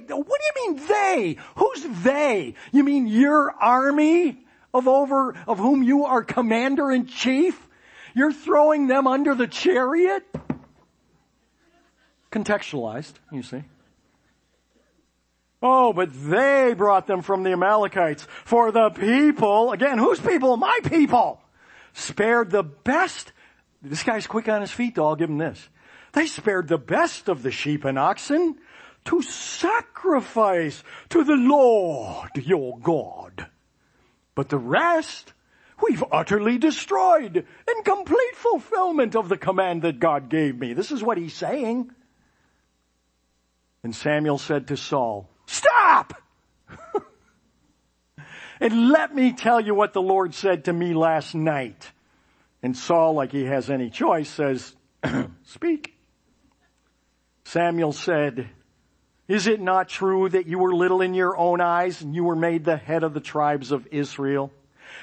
[0.00, 1.36] what do you mean they?
[1.56, 2.54] Who's they?
[2.72, 4.38] You mean your army
[4.74, 7.68] of over, of whom you are commander in chief?
[8.14, 10.24] You're throwing them under the chariot?
[12.30, 13.62] Contextualized, you see.
[15.62, 18.26] Oh, but they brought them from the Amalekites.
[18.44, 20.56] For the people, again, whose people?
[20.56, 21.40] My people!
[21.92, 23.32] Spared the best.
[23.80, 25.68] This guy's quick on his feet though, I'll give him this.
[26.12, 28.56] They spared the best of the sheep and oxen
[29.04, 33.46] to sacrifice to the Lord your God.
[34.34, 35.32] But the rest,
[35.82, 40.72] we've utterly destroyed in complete fulfillment of the command that God gave me.
[40.72, 41.90] This is what he's saying.
[43.82, 46.14] And Samuel said to Saul, stop!
[48.60, 51.90] and let me tell you what the Lord said to me last night.
[52.62, 54.74] And Saul, like he has any choice, says,
[55.44, 55.94] speak.
[57.44, 58.48] Samuel said,
[59.32, 62.36] is it not true that you were little in your own eyes and you were
[62.36, 64.52] made the head of the tribes of Israel?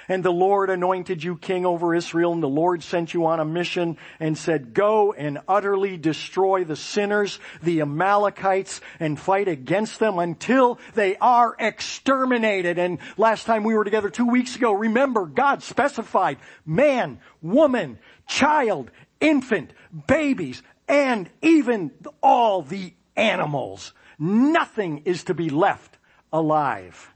[0.07, 3.45] And the Lord anointed you king over Israel and the Lord sent you on a
[3.45, 10.19] mission and said, go and utterly destroy the sinners, the Amalekites, and fight against them
[10.19, 12.77] until they are exterminated.
[12.77, 16.37] And last time we were together two weeks ago, remember God specified
[16.67, 19.73] man, woman, child, infant,
[20.05, 21.89] babies, and even
[22.21, 23.91] all the animals.
[24.19, 25.97] Nothing is to be left
[26.33, 27.13] alive.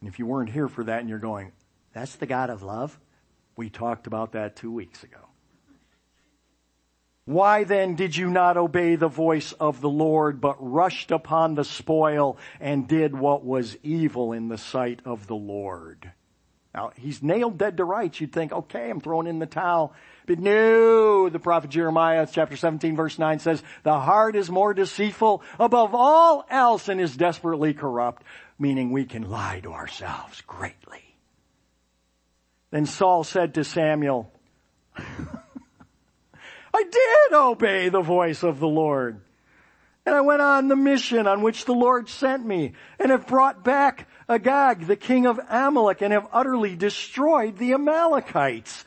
[0.00, 1.52] And if you weren't here for that and you're going,
[1.92, 2.98] that's the God of love,
[3.56, 5.18] we talked about that two weeks ago.
[7.26, 11.64] Why then did you not obey the voice of the Lord, but rushed upon the
[11.64, 16.12] spoil and did what was evil in the sight of the Lord?
[16.74, 18.20] Now, he's nailed dead to rights.
[18.20, 19.92] You'd think, okay, I'm throwing in the towel.
[20.26, 25.42] But no, the prophet Jeremiah chapter 17 verse 9 says, the heart is more deceitful
[25.58, 28.22] above all else and is desperately corrupt
[28.60, 31.16] meaning we can lie to ourselves greatly.
[32.70, 34.30] Then Saul said to Samuel,
[34.96, 39.22] I did obey the voice of the Lord.
[40.06, 43.64] And I went on the mission on which the Lord sent me and have brought
[43.64, 48.84] back Agag, the king of Amalek, and have utterly destroyed the Amalekites.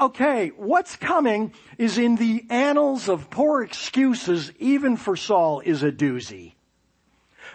[0.00, 5.92] Okay, what's coming is in the annals of poor excuses, even for Saul, is a
[5.92, 6.54] doozy.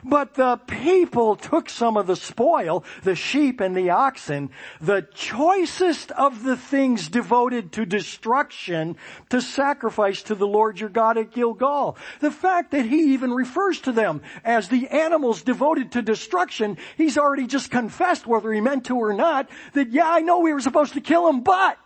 [0.03, 4.49] But the people took some of the spoil, the sheep and the oxen,
[4.81, 8.97] the choicest of the things devoted to destruction,
[9.29, 11.97] to sacrifice to the Lord your God at Gilgal.
[12.19, 17.17] The fact that he even refers to them as the animals devoted to destruction, he's
[17.17, 20.61] already just confessed whether he meant to or not, that yeah, I know we were
[20.61, 21.77] supposed to kill him, but,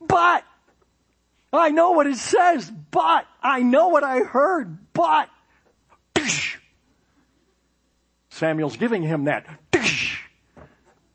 [0.00, 0.44] but,
[1.52, 5.28] I know what it says, but, I know what I heard, but,
[8.32, 9.46] Samuel's giving him that,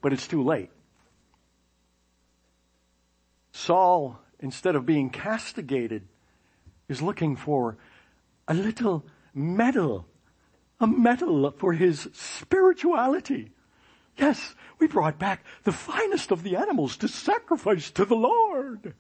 [0.01, 0.69] but it's too late.
[3.51, 6.07] Saul, instead of being castigated,
[6.87, 7.77] is looking for
[8.47, 9.03] a little
[9.33, 10.05] medal
[10.79, 13.51] a medal for his spirituality.
[14.15, 18.93] Yes, we brought back the finest of the animals to sacrifice to the Lord.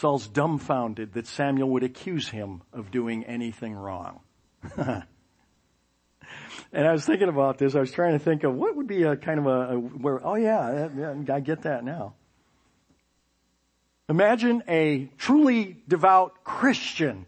[0.00, 4.20] Saul's dumbfounded that Samuel would accuse him of doing anything wrong.
[4.76, 5.04] and
[6.72, 7.74] I was thinking about this.
[7.74, 10.26] I was trying to think of what would be a kind of a, a where,
[10.26, 12.14] oh yeah, yeah, I get that now.
[14.08, 17.26] Imagine a truly devout Christian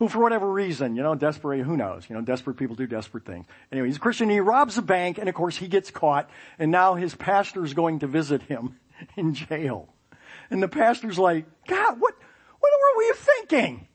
[0.00, 3.24] who for whatever reason, you know, desperate, who knows, you know, desperate people do desperate
[3.24, 3.46] things.
[3.72, 6.28] Anyway, he's a Christian, he robs a bank, and of course he gets caught,
[6.58, 8.76] and now his pastor is going to visit him
[9.16, 9.88] in jail.
[10.50, 12.14] And the pastor's like, God, what,
[12.60, 13.88] what were you thinking?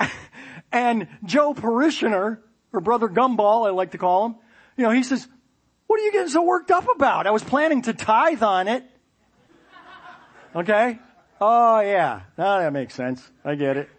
[0.72, 4.36] and Joe Parishioner, or Brother Gumball, I like to call him,
[4.76, 5.26] you know, he says,
[5.86, 7.26] what are you getting so worked up about?
[7.26, 8.84] I was planning to tithe on it.
[10.56, 11.00] Okay?
[11.40, 13.28] Oh yeah, now that makes sense.
[13.44, 13.90] I get it.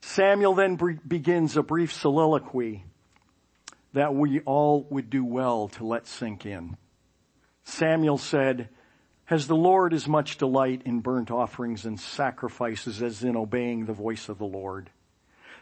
[0.00, 0.76] Samuel then
[1.06, 2.84] begins a brief soliloquy
[3.92, 6.76] that we all would do well to let sink in.
[7.64, 8.68] Samuel said,
[9.26, 13.92] has the Lord as much delight in burnt offerings and sacrifices as in obeying the
[13.92, 14.90] voice of the Lord?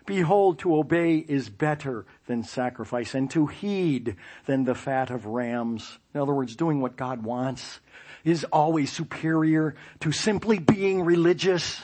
[0.06, 5.98] Behold, to obey is better than sacrifice and to heed than the fat of rams.
[6.14, 7.80] In other words, doing what God wants
[8.24, 11.80] is always superior to simply being religious.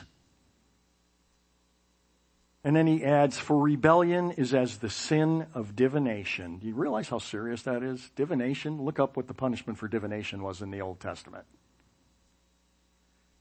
[2.65, 6.59] And then he adds, for rebellion is as the sin of divination.
[6.59, 8.11] Do you realize how serious that is?
[8.17, 8.83] Divination?
[8.83, 11.45] Look up what the punishment for divination was in the Old Testament.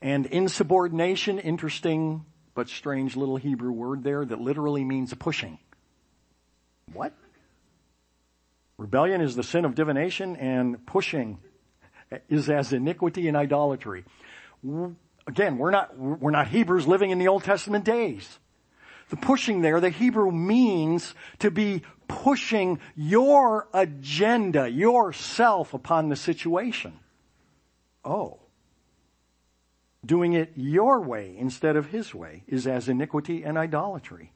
[0.05, 5.57] And insubordination, interesting but strange little Hebrew word there that literally means pushing.
[6.93, 7.11] What?
[8.77, 11.39] Rebellion is the sin of divination and pushing
[12.29, 14.05] is as iniquity and idolatry.
[15.25, 18.37] Again, we're not, we're not Hebrews living in the Old Testament days.
[19.09, 26.93] The pushing there, the Hebrew means to be pushing your agenda, yourself upon the situation.
[28.03, 28.41] Oh.
[30.05, 34.31] Doing it your way instead of his way is as iniquity and idolatry.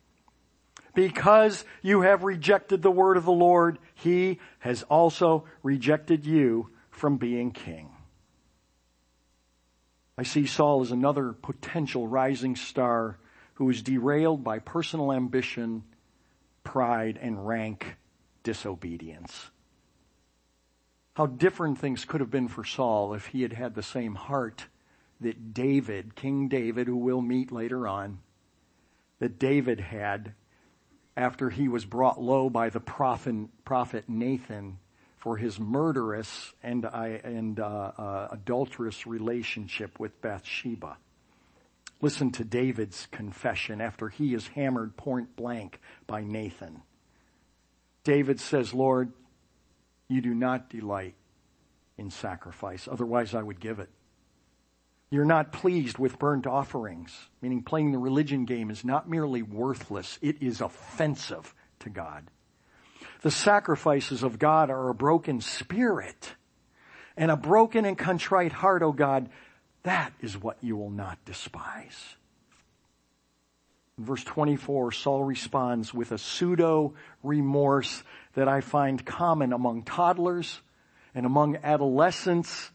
[0.96, 7.18] Because you have rejected the word of the Lord, he has also rejected you from
[7.18, 7.92] being king.
[10.18, 13.18] I see Saul as another potential rising star
[13.54, 15.84] who is derailed by personal ambition,
[16.64, 17.96] pride, and rank
[18.44, 19.52] disobedience.
[21.14, 24.66] How different things could have been for Saul if he had had the same heart
[25.22, 28.20] that David, King David, who we'll meet later on,
[29.20, 30.34] that David had
[31.20, 34.80] after he was brought low by the prophet, Nathan
[35.18, 40.98] for his murderous and, and uh, uh, adulterous relationship with Bathsheba.
[42.02, 46.82] Listen to David's confession after he is hammered point blank by Nathan.
[48.06, 49.12] David says, Lord,
[50.08, 51.16] you do not delight
[51.98, 53.90] in sacrifice, otherwise I would give it.
[55.12, 60.20] You're not pleased with burnt offerings, meaning playing the religion game is not merely worthless,
[60.22, 62.30] it is offensive to God.
[63.22, 66.36] The sacrifices of God are a broken spirit
[67.18, 69.30] and a broken and contrite heart, O oh God,
[69.84, 72.16] that is what you will not despise.
[73.98, 76.94] In verse 24, Saul responds with a pseudo
[77.24, 78.04] remorse
[78.36, 80.62] that I find common among toddlers
[81.14, 82.72] and among adolescents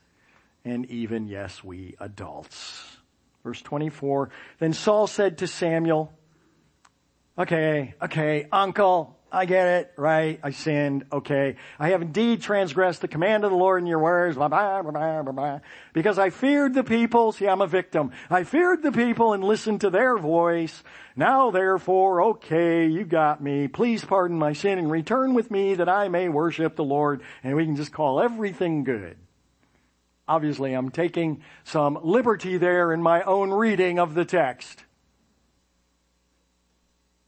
[0.65, 2.97] and even, yes, we adults.
[3.43, 6.13] Verse 24, then Saul said to Samuel,
[7.39, 10.39] okay, okay, uncle, I get it, right?
[10.43, 11.57] I sinned, okay.
[11.79, 15.23] I have indeed transgressed the command of the Lord in your words, blah, blah, blah,
[15.23, 15.61] blah, blah,
[15.93, 17.33] because I feared the people.
[17.33, 18.13] See, I'm a victim.
[18.31, 20.85] I feared the people and listened to their voice.
[21.17, 23.67] Now therefore, okay, you got me.
[23.67, 27.57] Please pardon my sin and return with me that I may worship the Lord and
[27.57, 29.17] we can just call everything good.
[30.27, 34.83] Obviously, I'm taking some liberty there in my own reading of the text.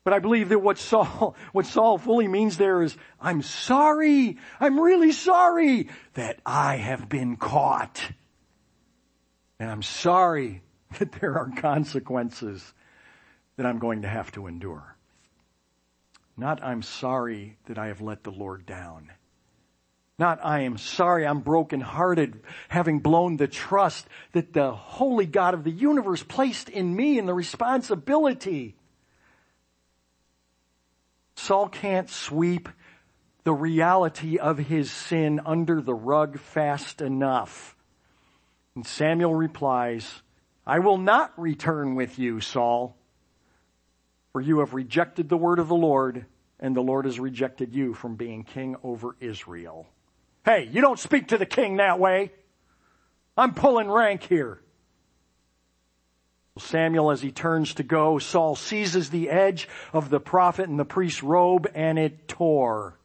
[0.06, 4.78] But I believe that what Saul, what Saul fully means there is, I'm sorry, I'm
[4.78, 8.12] really sorry that I have been caught.
[9.58, 10.62] And I'm sorry
[10.98, 12.72] that there are consequences
[13.56, 14.96] that I'm going to have to endure.
[16.36, 19.10] Not I'm sorry that I have let the Lord down.
[20.18, 25.64] Not I am sorry I'm brokenhearted having blown the trust that the holy God of
[25.64, 28.76] the universe placed in me and the responsibility
[31.36, 32.68] Saul can't sweep
[33.44, 37.76] the reality of his sin under the rug fast enough.
[38.74, 40.22] And Samuel replies,
[40.66, 42.96] I will not return with you, Saul,
[44.32, 46.26] for you have rejected the word of the Lord,
[46.58, 49.86] and the Lord has rejected you from being king over Israel.
[50.46, 52.30] Hey, you don't speak to the king that way.
[53.36, 54.60] I'm pulling rank here.
[56.56, 60.84] Samuel, as he turns to go, Saul seizes the edge of the prophet and the
[60.84, 62.96] priest's robe and it tore.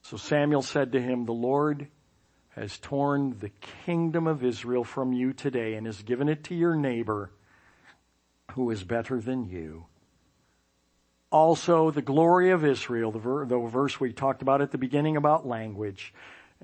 [0.00, 1.88] So Samuel said to him, the Lord
[2.56, 3.50] has torn the
[3.84, 7.30] kingdom of Israel from you today and has given it to your neighbor
[8.52, 9.84] who is better than you.
[11.30, 15.16] Also, the glory of Israel, the, ver- the verse we talked about at the beginning
[15.16, 16.14] about language,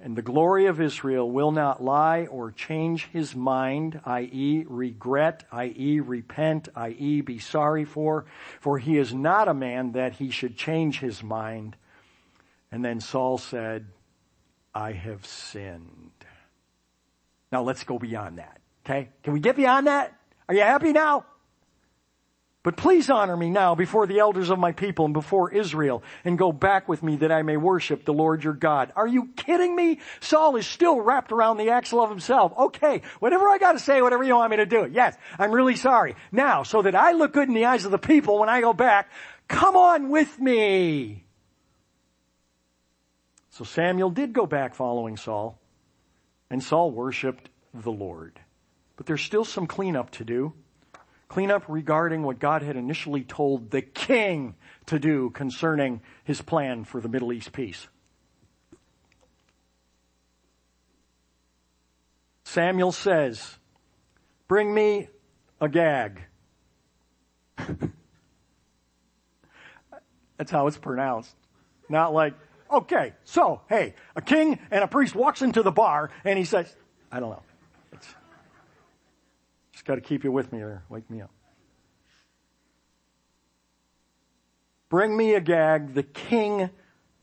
[0.00, 4.64] and the glory of Israel will not lie or change his mind, i.e.
[4.66, 6.00] regret, i.e.
[6.00, 7.20] repent, i.e.
[7.20, 8.24] be sorry for,
[8.60, 11.76] for he is not a man that he should change his mind.
[12.72, 13.86] And then Saul said,
[14.74, 16.10] I have sinned.
[17.52, 18.58] Now let's go beyond that.
[18.84, 19.10] Okay?
[19.22, 20.12] Can we get beyond that?
[20.48, 21.24] Are you happy now?
[22.64, 26.38] But please honor me now before the elders of my people and before Israel and
[26.38, 28.90] go back with me that I may worship the Lord your God.
[28.96, 30.00] Are you kidding me?
[30.20, 32.54] Saul is still wrapped around the axle of himself.
[32.56, 34.88] Okay, whatever I gotta say, whatever you want me to do.
[34.90, 36.16] Yes, I'm really sorry.
[36.32, 38.72] Now, so that I look good in the eyes of the people when I go
[38.72, 39.10] back,
[39.46, 41.26] come on with me.
[43.50, 45.58] So Samuel did go back following Saul
[46.48, 48.40] and Saul worshiped the Lord.
[48.96, 50.54] But there's still some cleanup to do
[51.28, 54.54] cleanup regarding what God had initially told the king
[54.86, 57.88] to do concerning his plan for the Middle East peace.
[62.44, 63.58] Samuel says,
[64.46, 65.08] bring me
[65.60, 66.20] a gag.
[70.36, 71.34] That's how it's pronounced.
[71.88, 72.34] Not like,
[72.70, 76.74] okay, so, hey, a king and a priest walks into the bar and he says,
[77.10, 77.42] I don't know.
[79.84, 81.30] Got to keep you with me or wake me up.
[84.88, 86.70] Bring me Agag, the king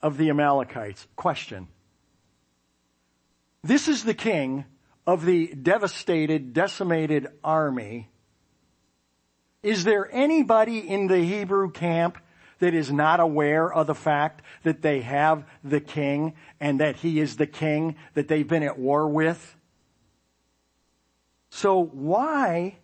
[0.01, 1.07] of the Amalekites.
[1.16, 1.68] Question.
[3.64, 4.66] This is the king
[5.05, 8.09] of the devastated, decimated army.
[9.64, 12.18] Is there anybody in the Hebrew camp
[12.59, 17.20] that is not aware of the fact that they have the king and that he
[17.20, 19.55] is the king that they've been at war with?
[21.51, 22.77] So why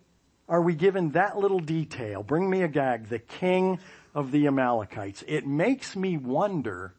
[0.48, 2.22] are we given that little detail?
[2.22, 3.80] Bring me Agag, the king
[4.14, 5.24] of the Amalekites.
[5.26, 6.94] It makes me wonder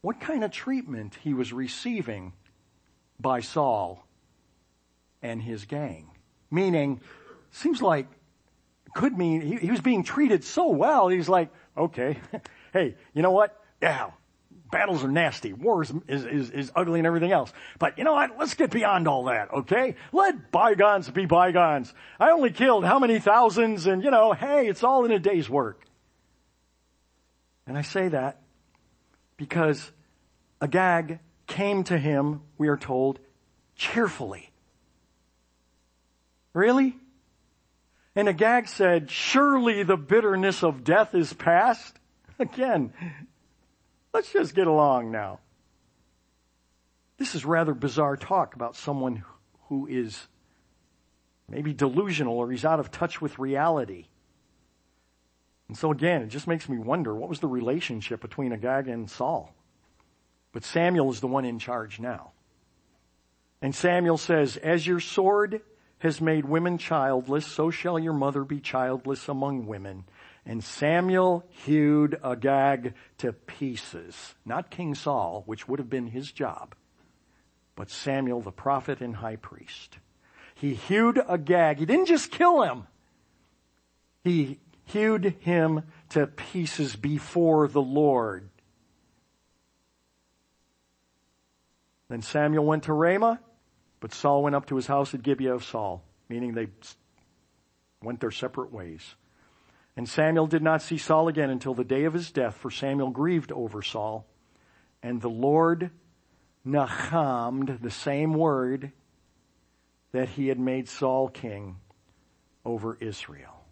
[0.00, 2.32] what kind of treatment he was receiving
[3.20, 4.06] by Saul
[5.22, 6.10] and his gang.
[6.50, 7.00] Meaning,
[7.50, 8.06] seems like,
[8.94, 12.16] could mean he, he was being treated so well, he's like, okay,
[12.72, 13.62] hey, you know what?
[13.82, 14.10] Yeah,
[14.70, 15.52] battles are nasty.
[15.52, 17.52] War is, is, is, ugly and everything else.
[17.78, 18.38] But you know what?
[18.38, 19.96] Let's get beyond all that, okay?
[20.12, 21.92] Let bygones be bygones.
[22.18, 25.48] I only killed how many thousands and you know, hey, it's all in a day's
[25.48, 25.84] work.
[27.66, 28.40] And I say that
[29.36, 29.90] because
[30.60, 33.18] Agag came to him, we are told,
[33.76, 34.50] cheerfully.
[36.52, 36.96] Really?
[38.14, 41.96] And Agag said, surely the bitterness of death is past.
[42.38, 42.92] Again,
[44.12, 45.40] Let's just get along now.
[47.16, 49.24] This is rather bizarre talk about someone
[49.68, 50.26] who is
[51.48, 54.06] maybe delusional or he's out of touch with reality.
[55.68, 59.08] And so again, it just makes me wonder what was the relationship between Agag and
[59.08, 59.54] Saul?
[60.52, 62.32] But Samuel is the one in charge now.
[63.62, 65.60] And Samuel says, as your sword
[65.98, 70.04] has made women childless, so shall your mother be childless among women.
[70.46, 74.34] And Samuel hewed Agag to pieces.
[74.44, 76.74] Not King Saul, which would have been his job,
[77.76, 79.98] but Samuel the prophet and high priest.
[80.54, 81.78] He hewed Agag.
[81.78, 82.86] He didn't just kill him.
[84.24, 88.48] He hewed him to pieces before the Lord.
[92.08, 93.40] Then Samuel went to Ramah,
[94.00, 96.68] but Saul went up to his house at Gibeah of Saul, meaning they
[98.02, 99.14] went their separate ways.
[99.96, 103.10] And Samuel did not see Saul again until the day of his death, for Samuel
[103.10, 104.26] grieved over Saul.
[105.02, 105.90] And the Lord
[106.66, 108.92] nachamed, the same word
[110.12, 111.76] that he had made Saul king
[112.64, 113.64] over Israel.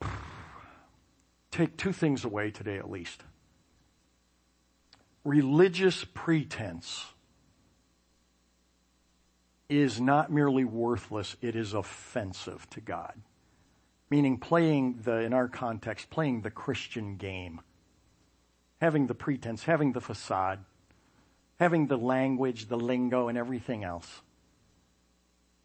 [1.50, 3.22] Take two things away today at least.
[5.24, 7.11] Religious pretense
[9.68, 13.14] is not merely worthless, it is offensive to God.
[14.10, 17.60] Meaning playing the, in our context, playing the Christian game.
[18.80, 20.58] Having the pretense, having the facade.
[21.58, 24.22] having the language, the lingo, and everything else.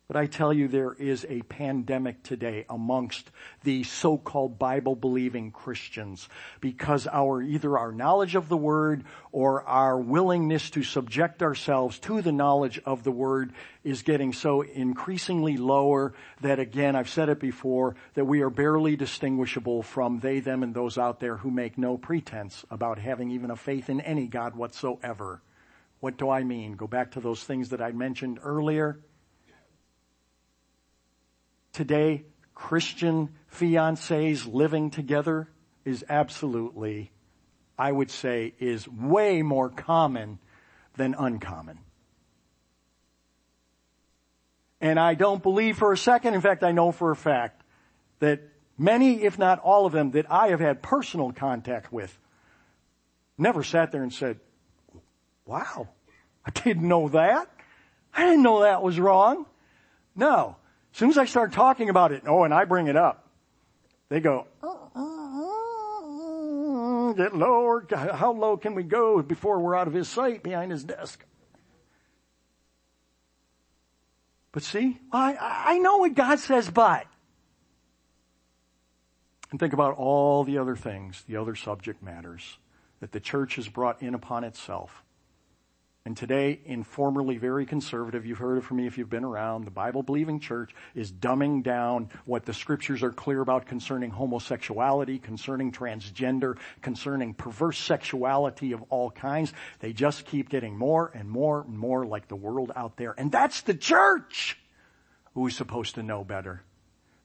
[0.08, 3.30] But I tell you, there is a pandemic today amongst
[3.66, 6.30] the so-called Bible-believing Christians
[6.62, 9.04] because our, either our knowledge of the Word
[9.34, 13.52] or our willingness to subject ourselves to the knowledge of the Word
[13.84, 18.96] is getting so increasingly lower that again, I've said it before, that we are barely
[18.96, 23.52] distinguishable from they, them, and those out there who make no pretense about having even
[23.52, 25.42] a faith in any God whatsoever.
[26.00, 26.78] What do I mean?
[26.78, 29.02] Go back to those things that I mentioned earlier
[31.78, 32.26] today,
[32.56, 35.48] Christian fiancés living together
[35.86, 37.12] is absolutely,
[37.78, 40.40] I would say, is way more common
[40.96, 41.78] than uncommon.
[44.82, 47.62] And I don't believe for a second, in fact, I know for a fact
[48.20, 48.42] that
[48.76, 52.18] many, if not all of them, that I have had personal contact with
[53.38, 54.40] never sat there and said,
[55.46, 55.90] wow,
[56.44, 57.48] I didn't know that.
[58.16, 59.46] I didn't know that was wrong.
[60.16, 60.56] No.
[60.98, 63.28] As soon as I start talking about it, oh, and I bring it up,
[64.10, 65.04] they go, uh-uh,
[67.14, 67.86] get lower.
[67.96, 71.24] How low can we go before we're out of his sight behind his desk?
[74.52, 75.38] But see, I,
[75.68, 77.06] I know what God says, but.
[79.52, 82.58] And think about all the other things, the other subject matters
[83.02, 85.04] that the church has brought in upon itself.
[86.08, 89.66] And today, in formerly very conservative, you've heard it from me if you've been around,
[89.66, 95.20] the Bible believing church is dumbing down what the scriptures are clear about concerning homosexuality,
[95.20, 99.52] concerning transgender, concerning perverse sexuality of all kinds.
[99.80, 103.14] They just keep getting more and more and more like the world out there.
[103.18, 104.58] And that's the church
[105.34, 106.64] who is supposed to know better.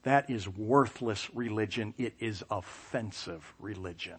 [0.03, 1.95] That is worthless religion.
[1.99, 4.18] It is offensive religion.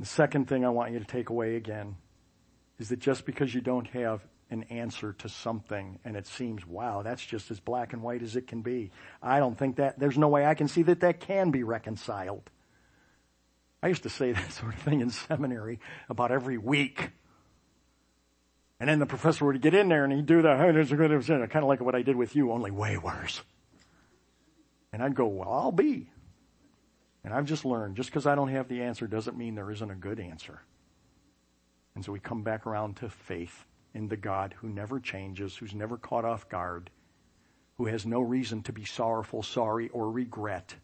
[0.00, 1.94] The second thing I want you to take away again
[2.78, 7.02] is that just because you don't have an answer to something and it seems, wow,
[7.02, 8.92] that's just as black and white as it can be.
[9.22, 12.50] I don't think that, there's no way I can see that that can be reconciled.
[13.82, 17.10] I used to say that sort of thing in seminary about every week.
[18.80, 21.82] And then the professor would get in there and he'd do that, kind of like
[21.82, 23.42] what I did with you, only way worse.
[24.94, 26.08] And I'd go, well, I'll be.
[27.24, 29.90] And I've just learned, just because I don't have the answer doesn't mean there isn't
[29.90, 30.62] a good answer.
[31.94, 35.74] And so we come back around to faith in the God who never changes, who's
[35.74, 36.90] never caught off guard,
[37.76, 40.74] who has no reason to be sorrowful, sorry, or regret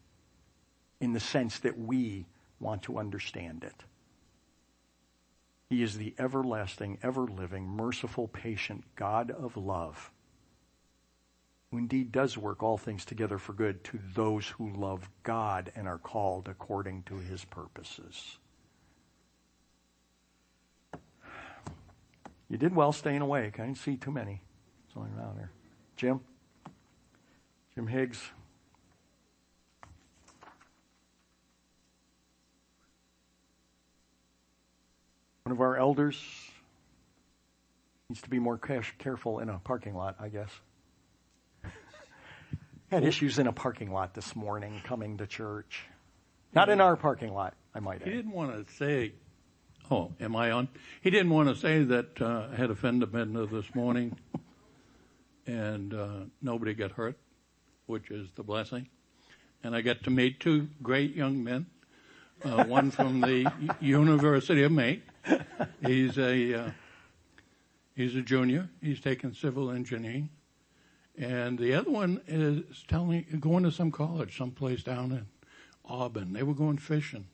[1.01, 2.27] in the sense that we
[2.61, 3.85] want to understand it.
[5.69, 10.11] He is the everlasting, ever living, merciful, patient God of love
[11.77, 15.99] indeed does work all things together for good to those who love God and are
[15.99, 18.39] called according to his purposes.
[22.49, 23.59] You did well staying awake.
[23.59, 24.41] I didn't see too many.
[24.87, 25.51] It's only around here.
[25.97, 26.21] Jim?
[27.75, 28.23] Jim Higgs?
[35.43, 36.21] One of our elders
[38.09, 40.51] needs to be more careful in a parking lot, I guess.
[42.91, 45.83] Had issues in a parking lot this morning coming to church.
[46.55, 48.09] Not in our parking lot, I might add.
[48.09, 49.13] He didn't want to say,
[49.91, 50.69] oh, am I on?
[51.01, 54.17] He didn't want to say that uh, I had a fender bender this morning
[55.47, 56.09] and uh,
[56.41, 57.19] nobody got hurt,
[57.87, 58.89] which is the blessing.
[59.65, 61.67] And I got to meet two great young men.
[62.45, 65.03] Uh, one from the University of Maine.
[65.87, 66.71] He's a uh,
[67.95, 68.69] he's a junior.
[68.83, 70.29] He's taking civil engineering,
[71.17, 75.27] and the other one is telling going to some college, someplace down in
[75.85, 76.33] Auburn.
[76.33, 77.27] They were going fishing.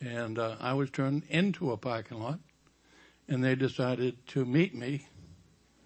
[0.00, 2.40] And uh, I was turned into a parking lot,
[3.28, 5.06] and they decided to meet me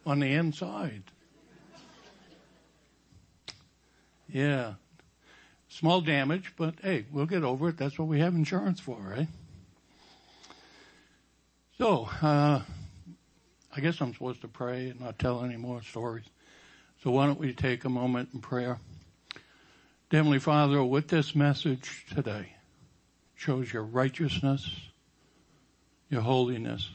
[0.06, 1.02] on the inside.
[4.28, 4.74] Yeah.
[5.68, 7.76] Small damage, but hey, we'll get over it.
[7.76, 9.28] That's what we have insurance for, right?
[11.76, 12.62] So, uh,
[13.76, 16.24] I guess I'm supposed to pray and not tell any more stories.
[17.02, 18.78] So why don't we take a moment in prayer?
[20.10, 22.54] Heavenly Father, with this message today,
[23.34, 24.68] shows your righteousness,
[26.08, 26.88] your holiness,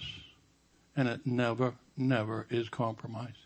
[0.95, 3.37] and it never, never is compromised.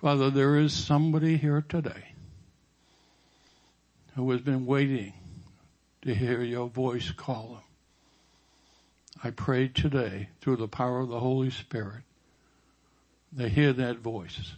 [0.00, 2.14] Father, there is somebody here today
[4.14, 5.14] who has been waiting
[6.02, 7.62] to hear your voice call them.
[9.24, 12.02] I pray today through the power of the Holy Spirit,
[13.32, 14.52] they hear that voice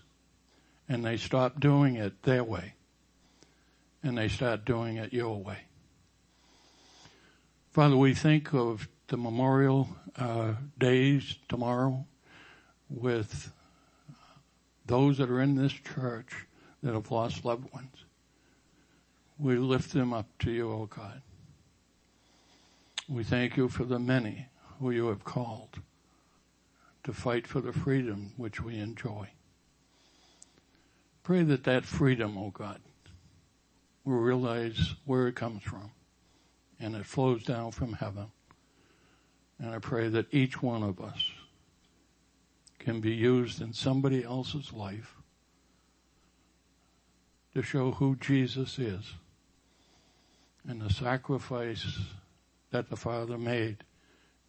[0.89, 2.75] and they stop doing it their way
[4.03, 5.59] and they start doing it your way.
[7.71, 12.05] Father, we think of the memorial uh, days tomorrow
[12.89, 13.51] with
[14.87, 16.47] those that are in this church
[16.83, 18.05] that have lost loved ones.
[19.39, 21.23] We lift them up to you, O oh God.
[23.09, 24.47] We thank you for the many
[24.79, 25.81] who you have called
[27.05, 29.31] to fight for the freedom which we enjoy.
[31.25, 32.81] Pray that that freedom, oh God,
[34.05, 35.91] will realize where it comes from
[36.79, 38.27] and it flows down from heaven.
[39.59, 41.31] And I pray that each one of us
[42.79, 45.17] can be used in somebody else's life
[47.55, 49.15] to show who Jesus is
[50.69, 52.01] and the sacrifice
[52.71, 53.85] that the Father made,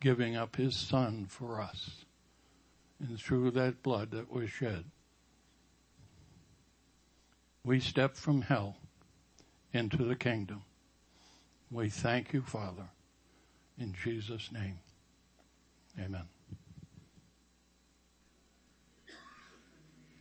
[0.01, 2.03] giving up His Son for us.
[2.99, 4.83] And through that blood that was shed,
[7.65, 8.77] we step from hell
[9.73, 10.61] into the kingdom.
[11.71, 12.89] We thank you, Father,
[13.77, 14.79] in Jesus' name.
[15.99, 16.34] Amen.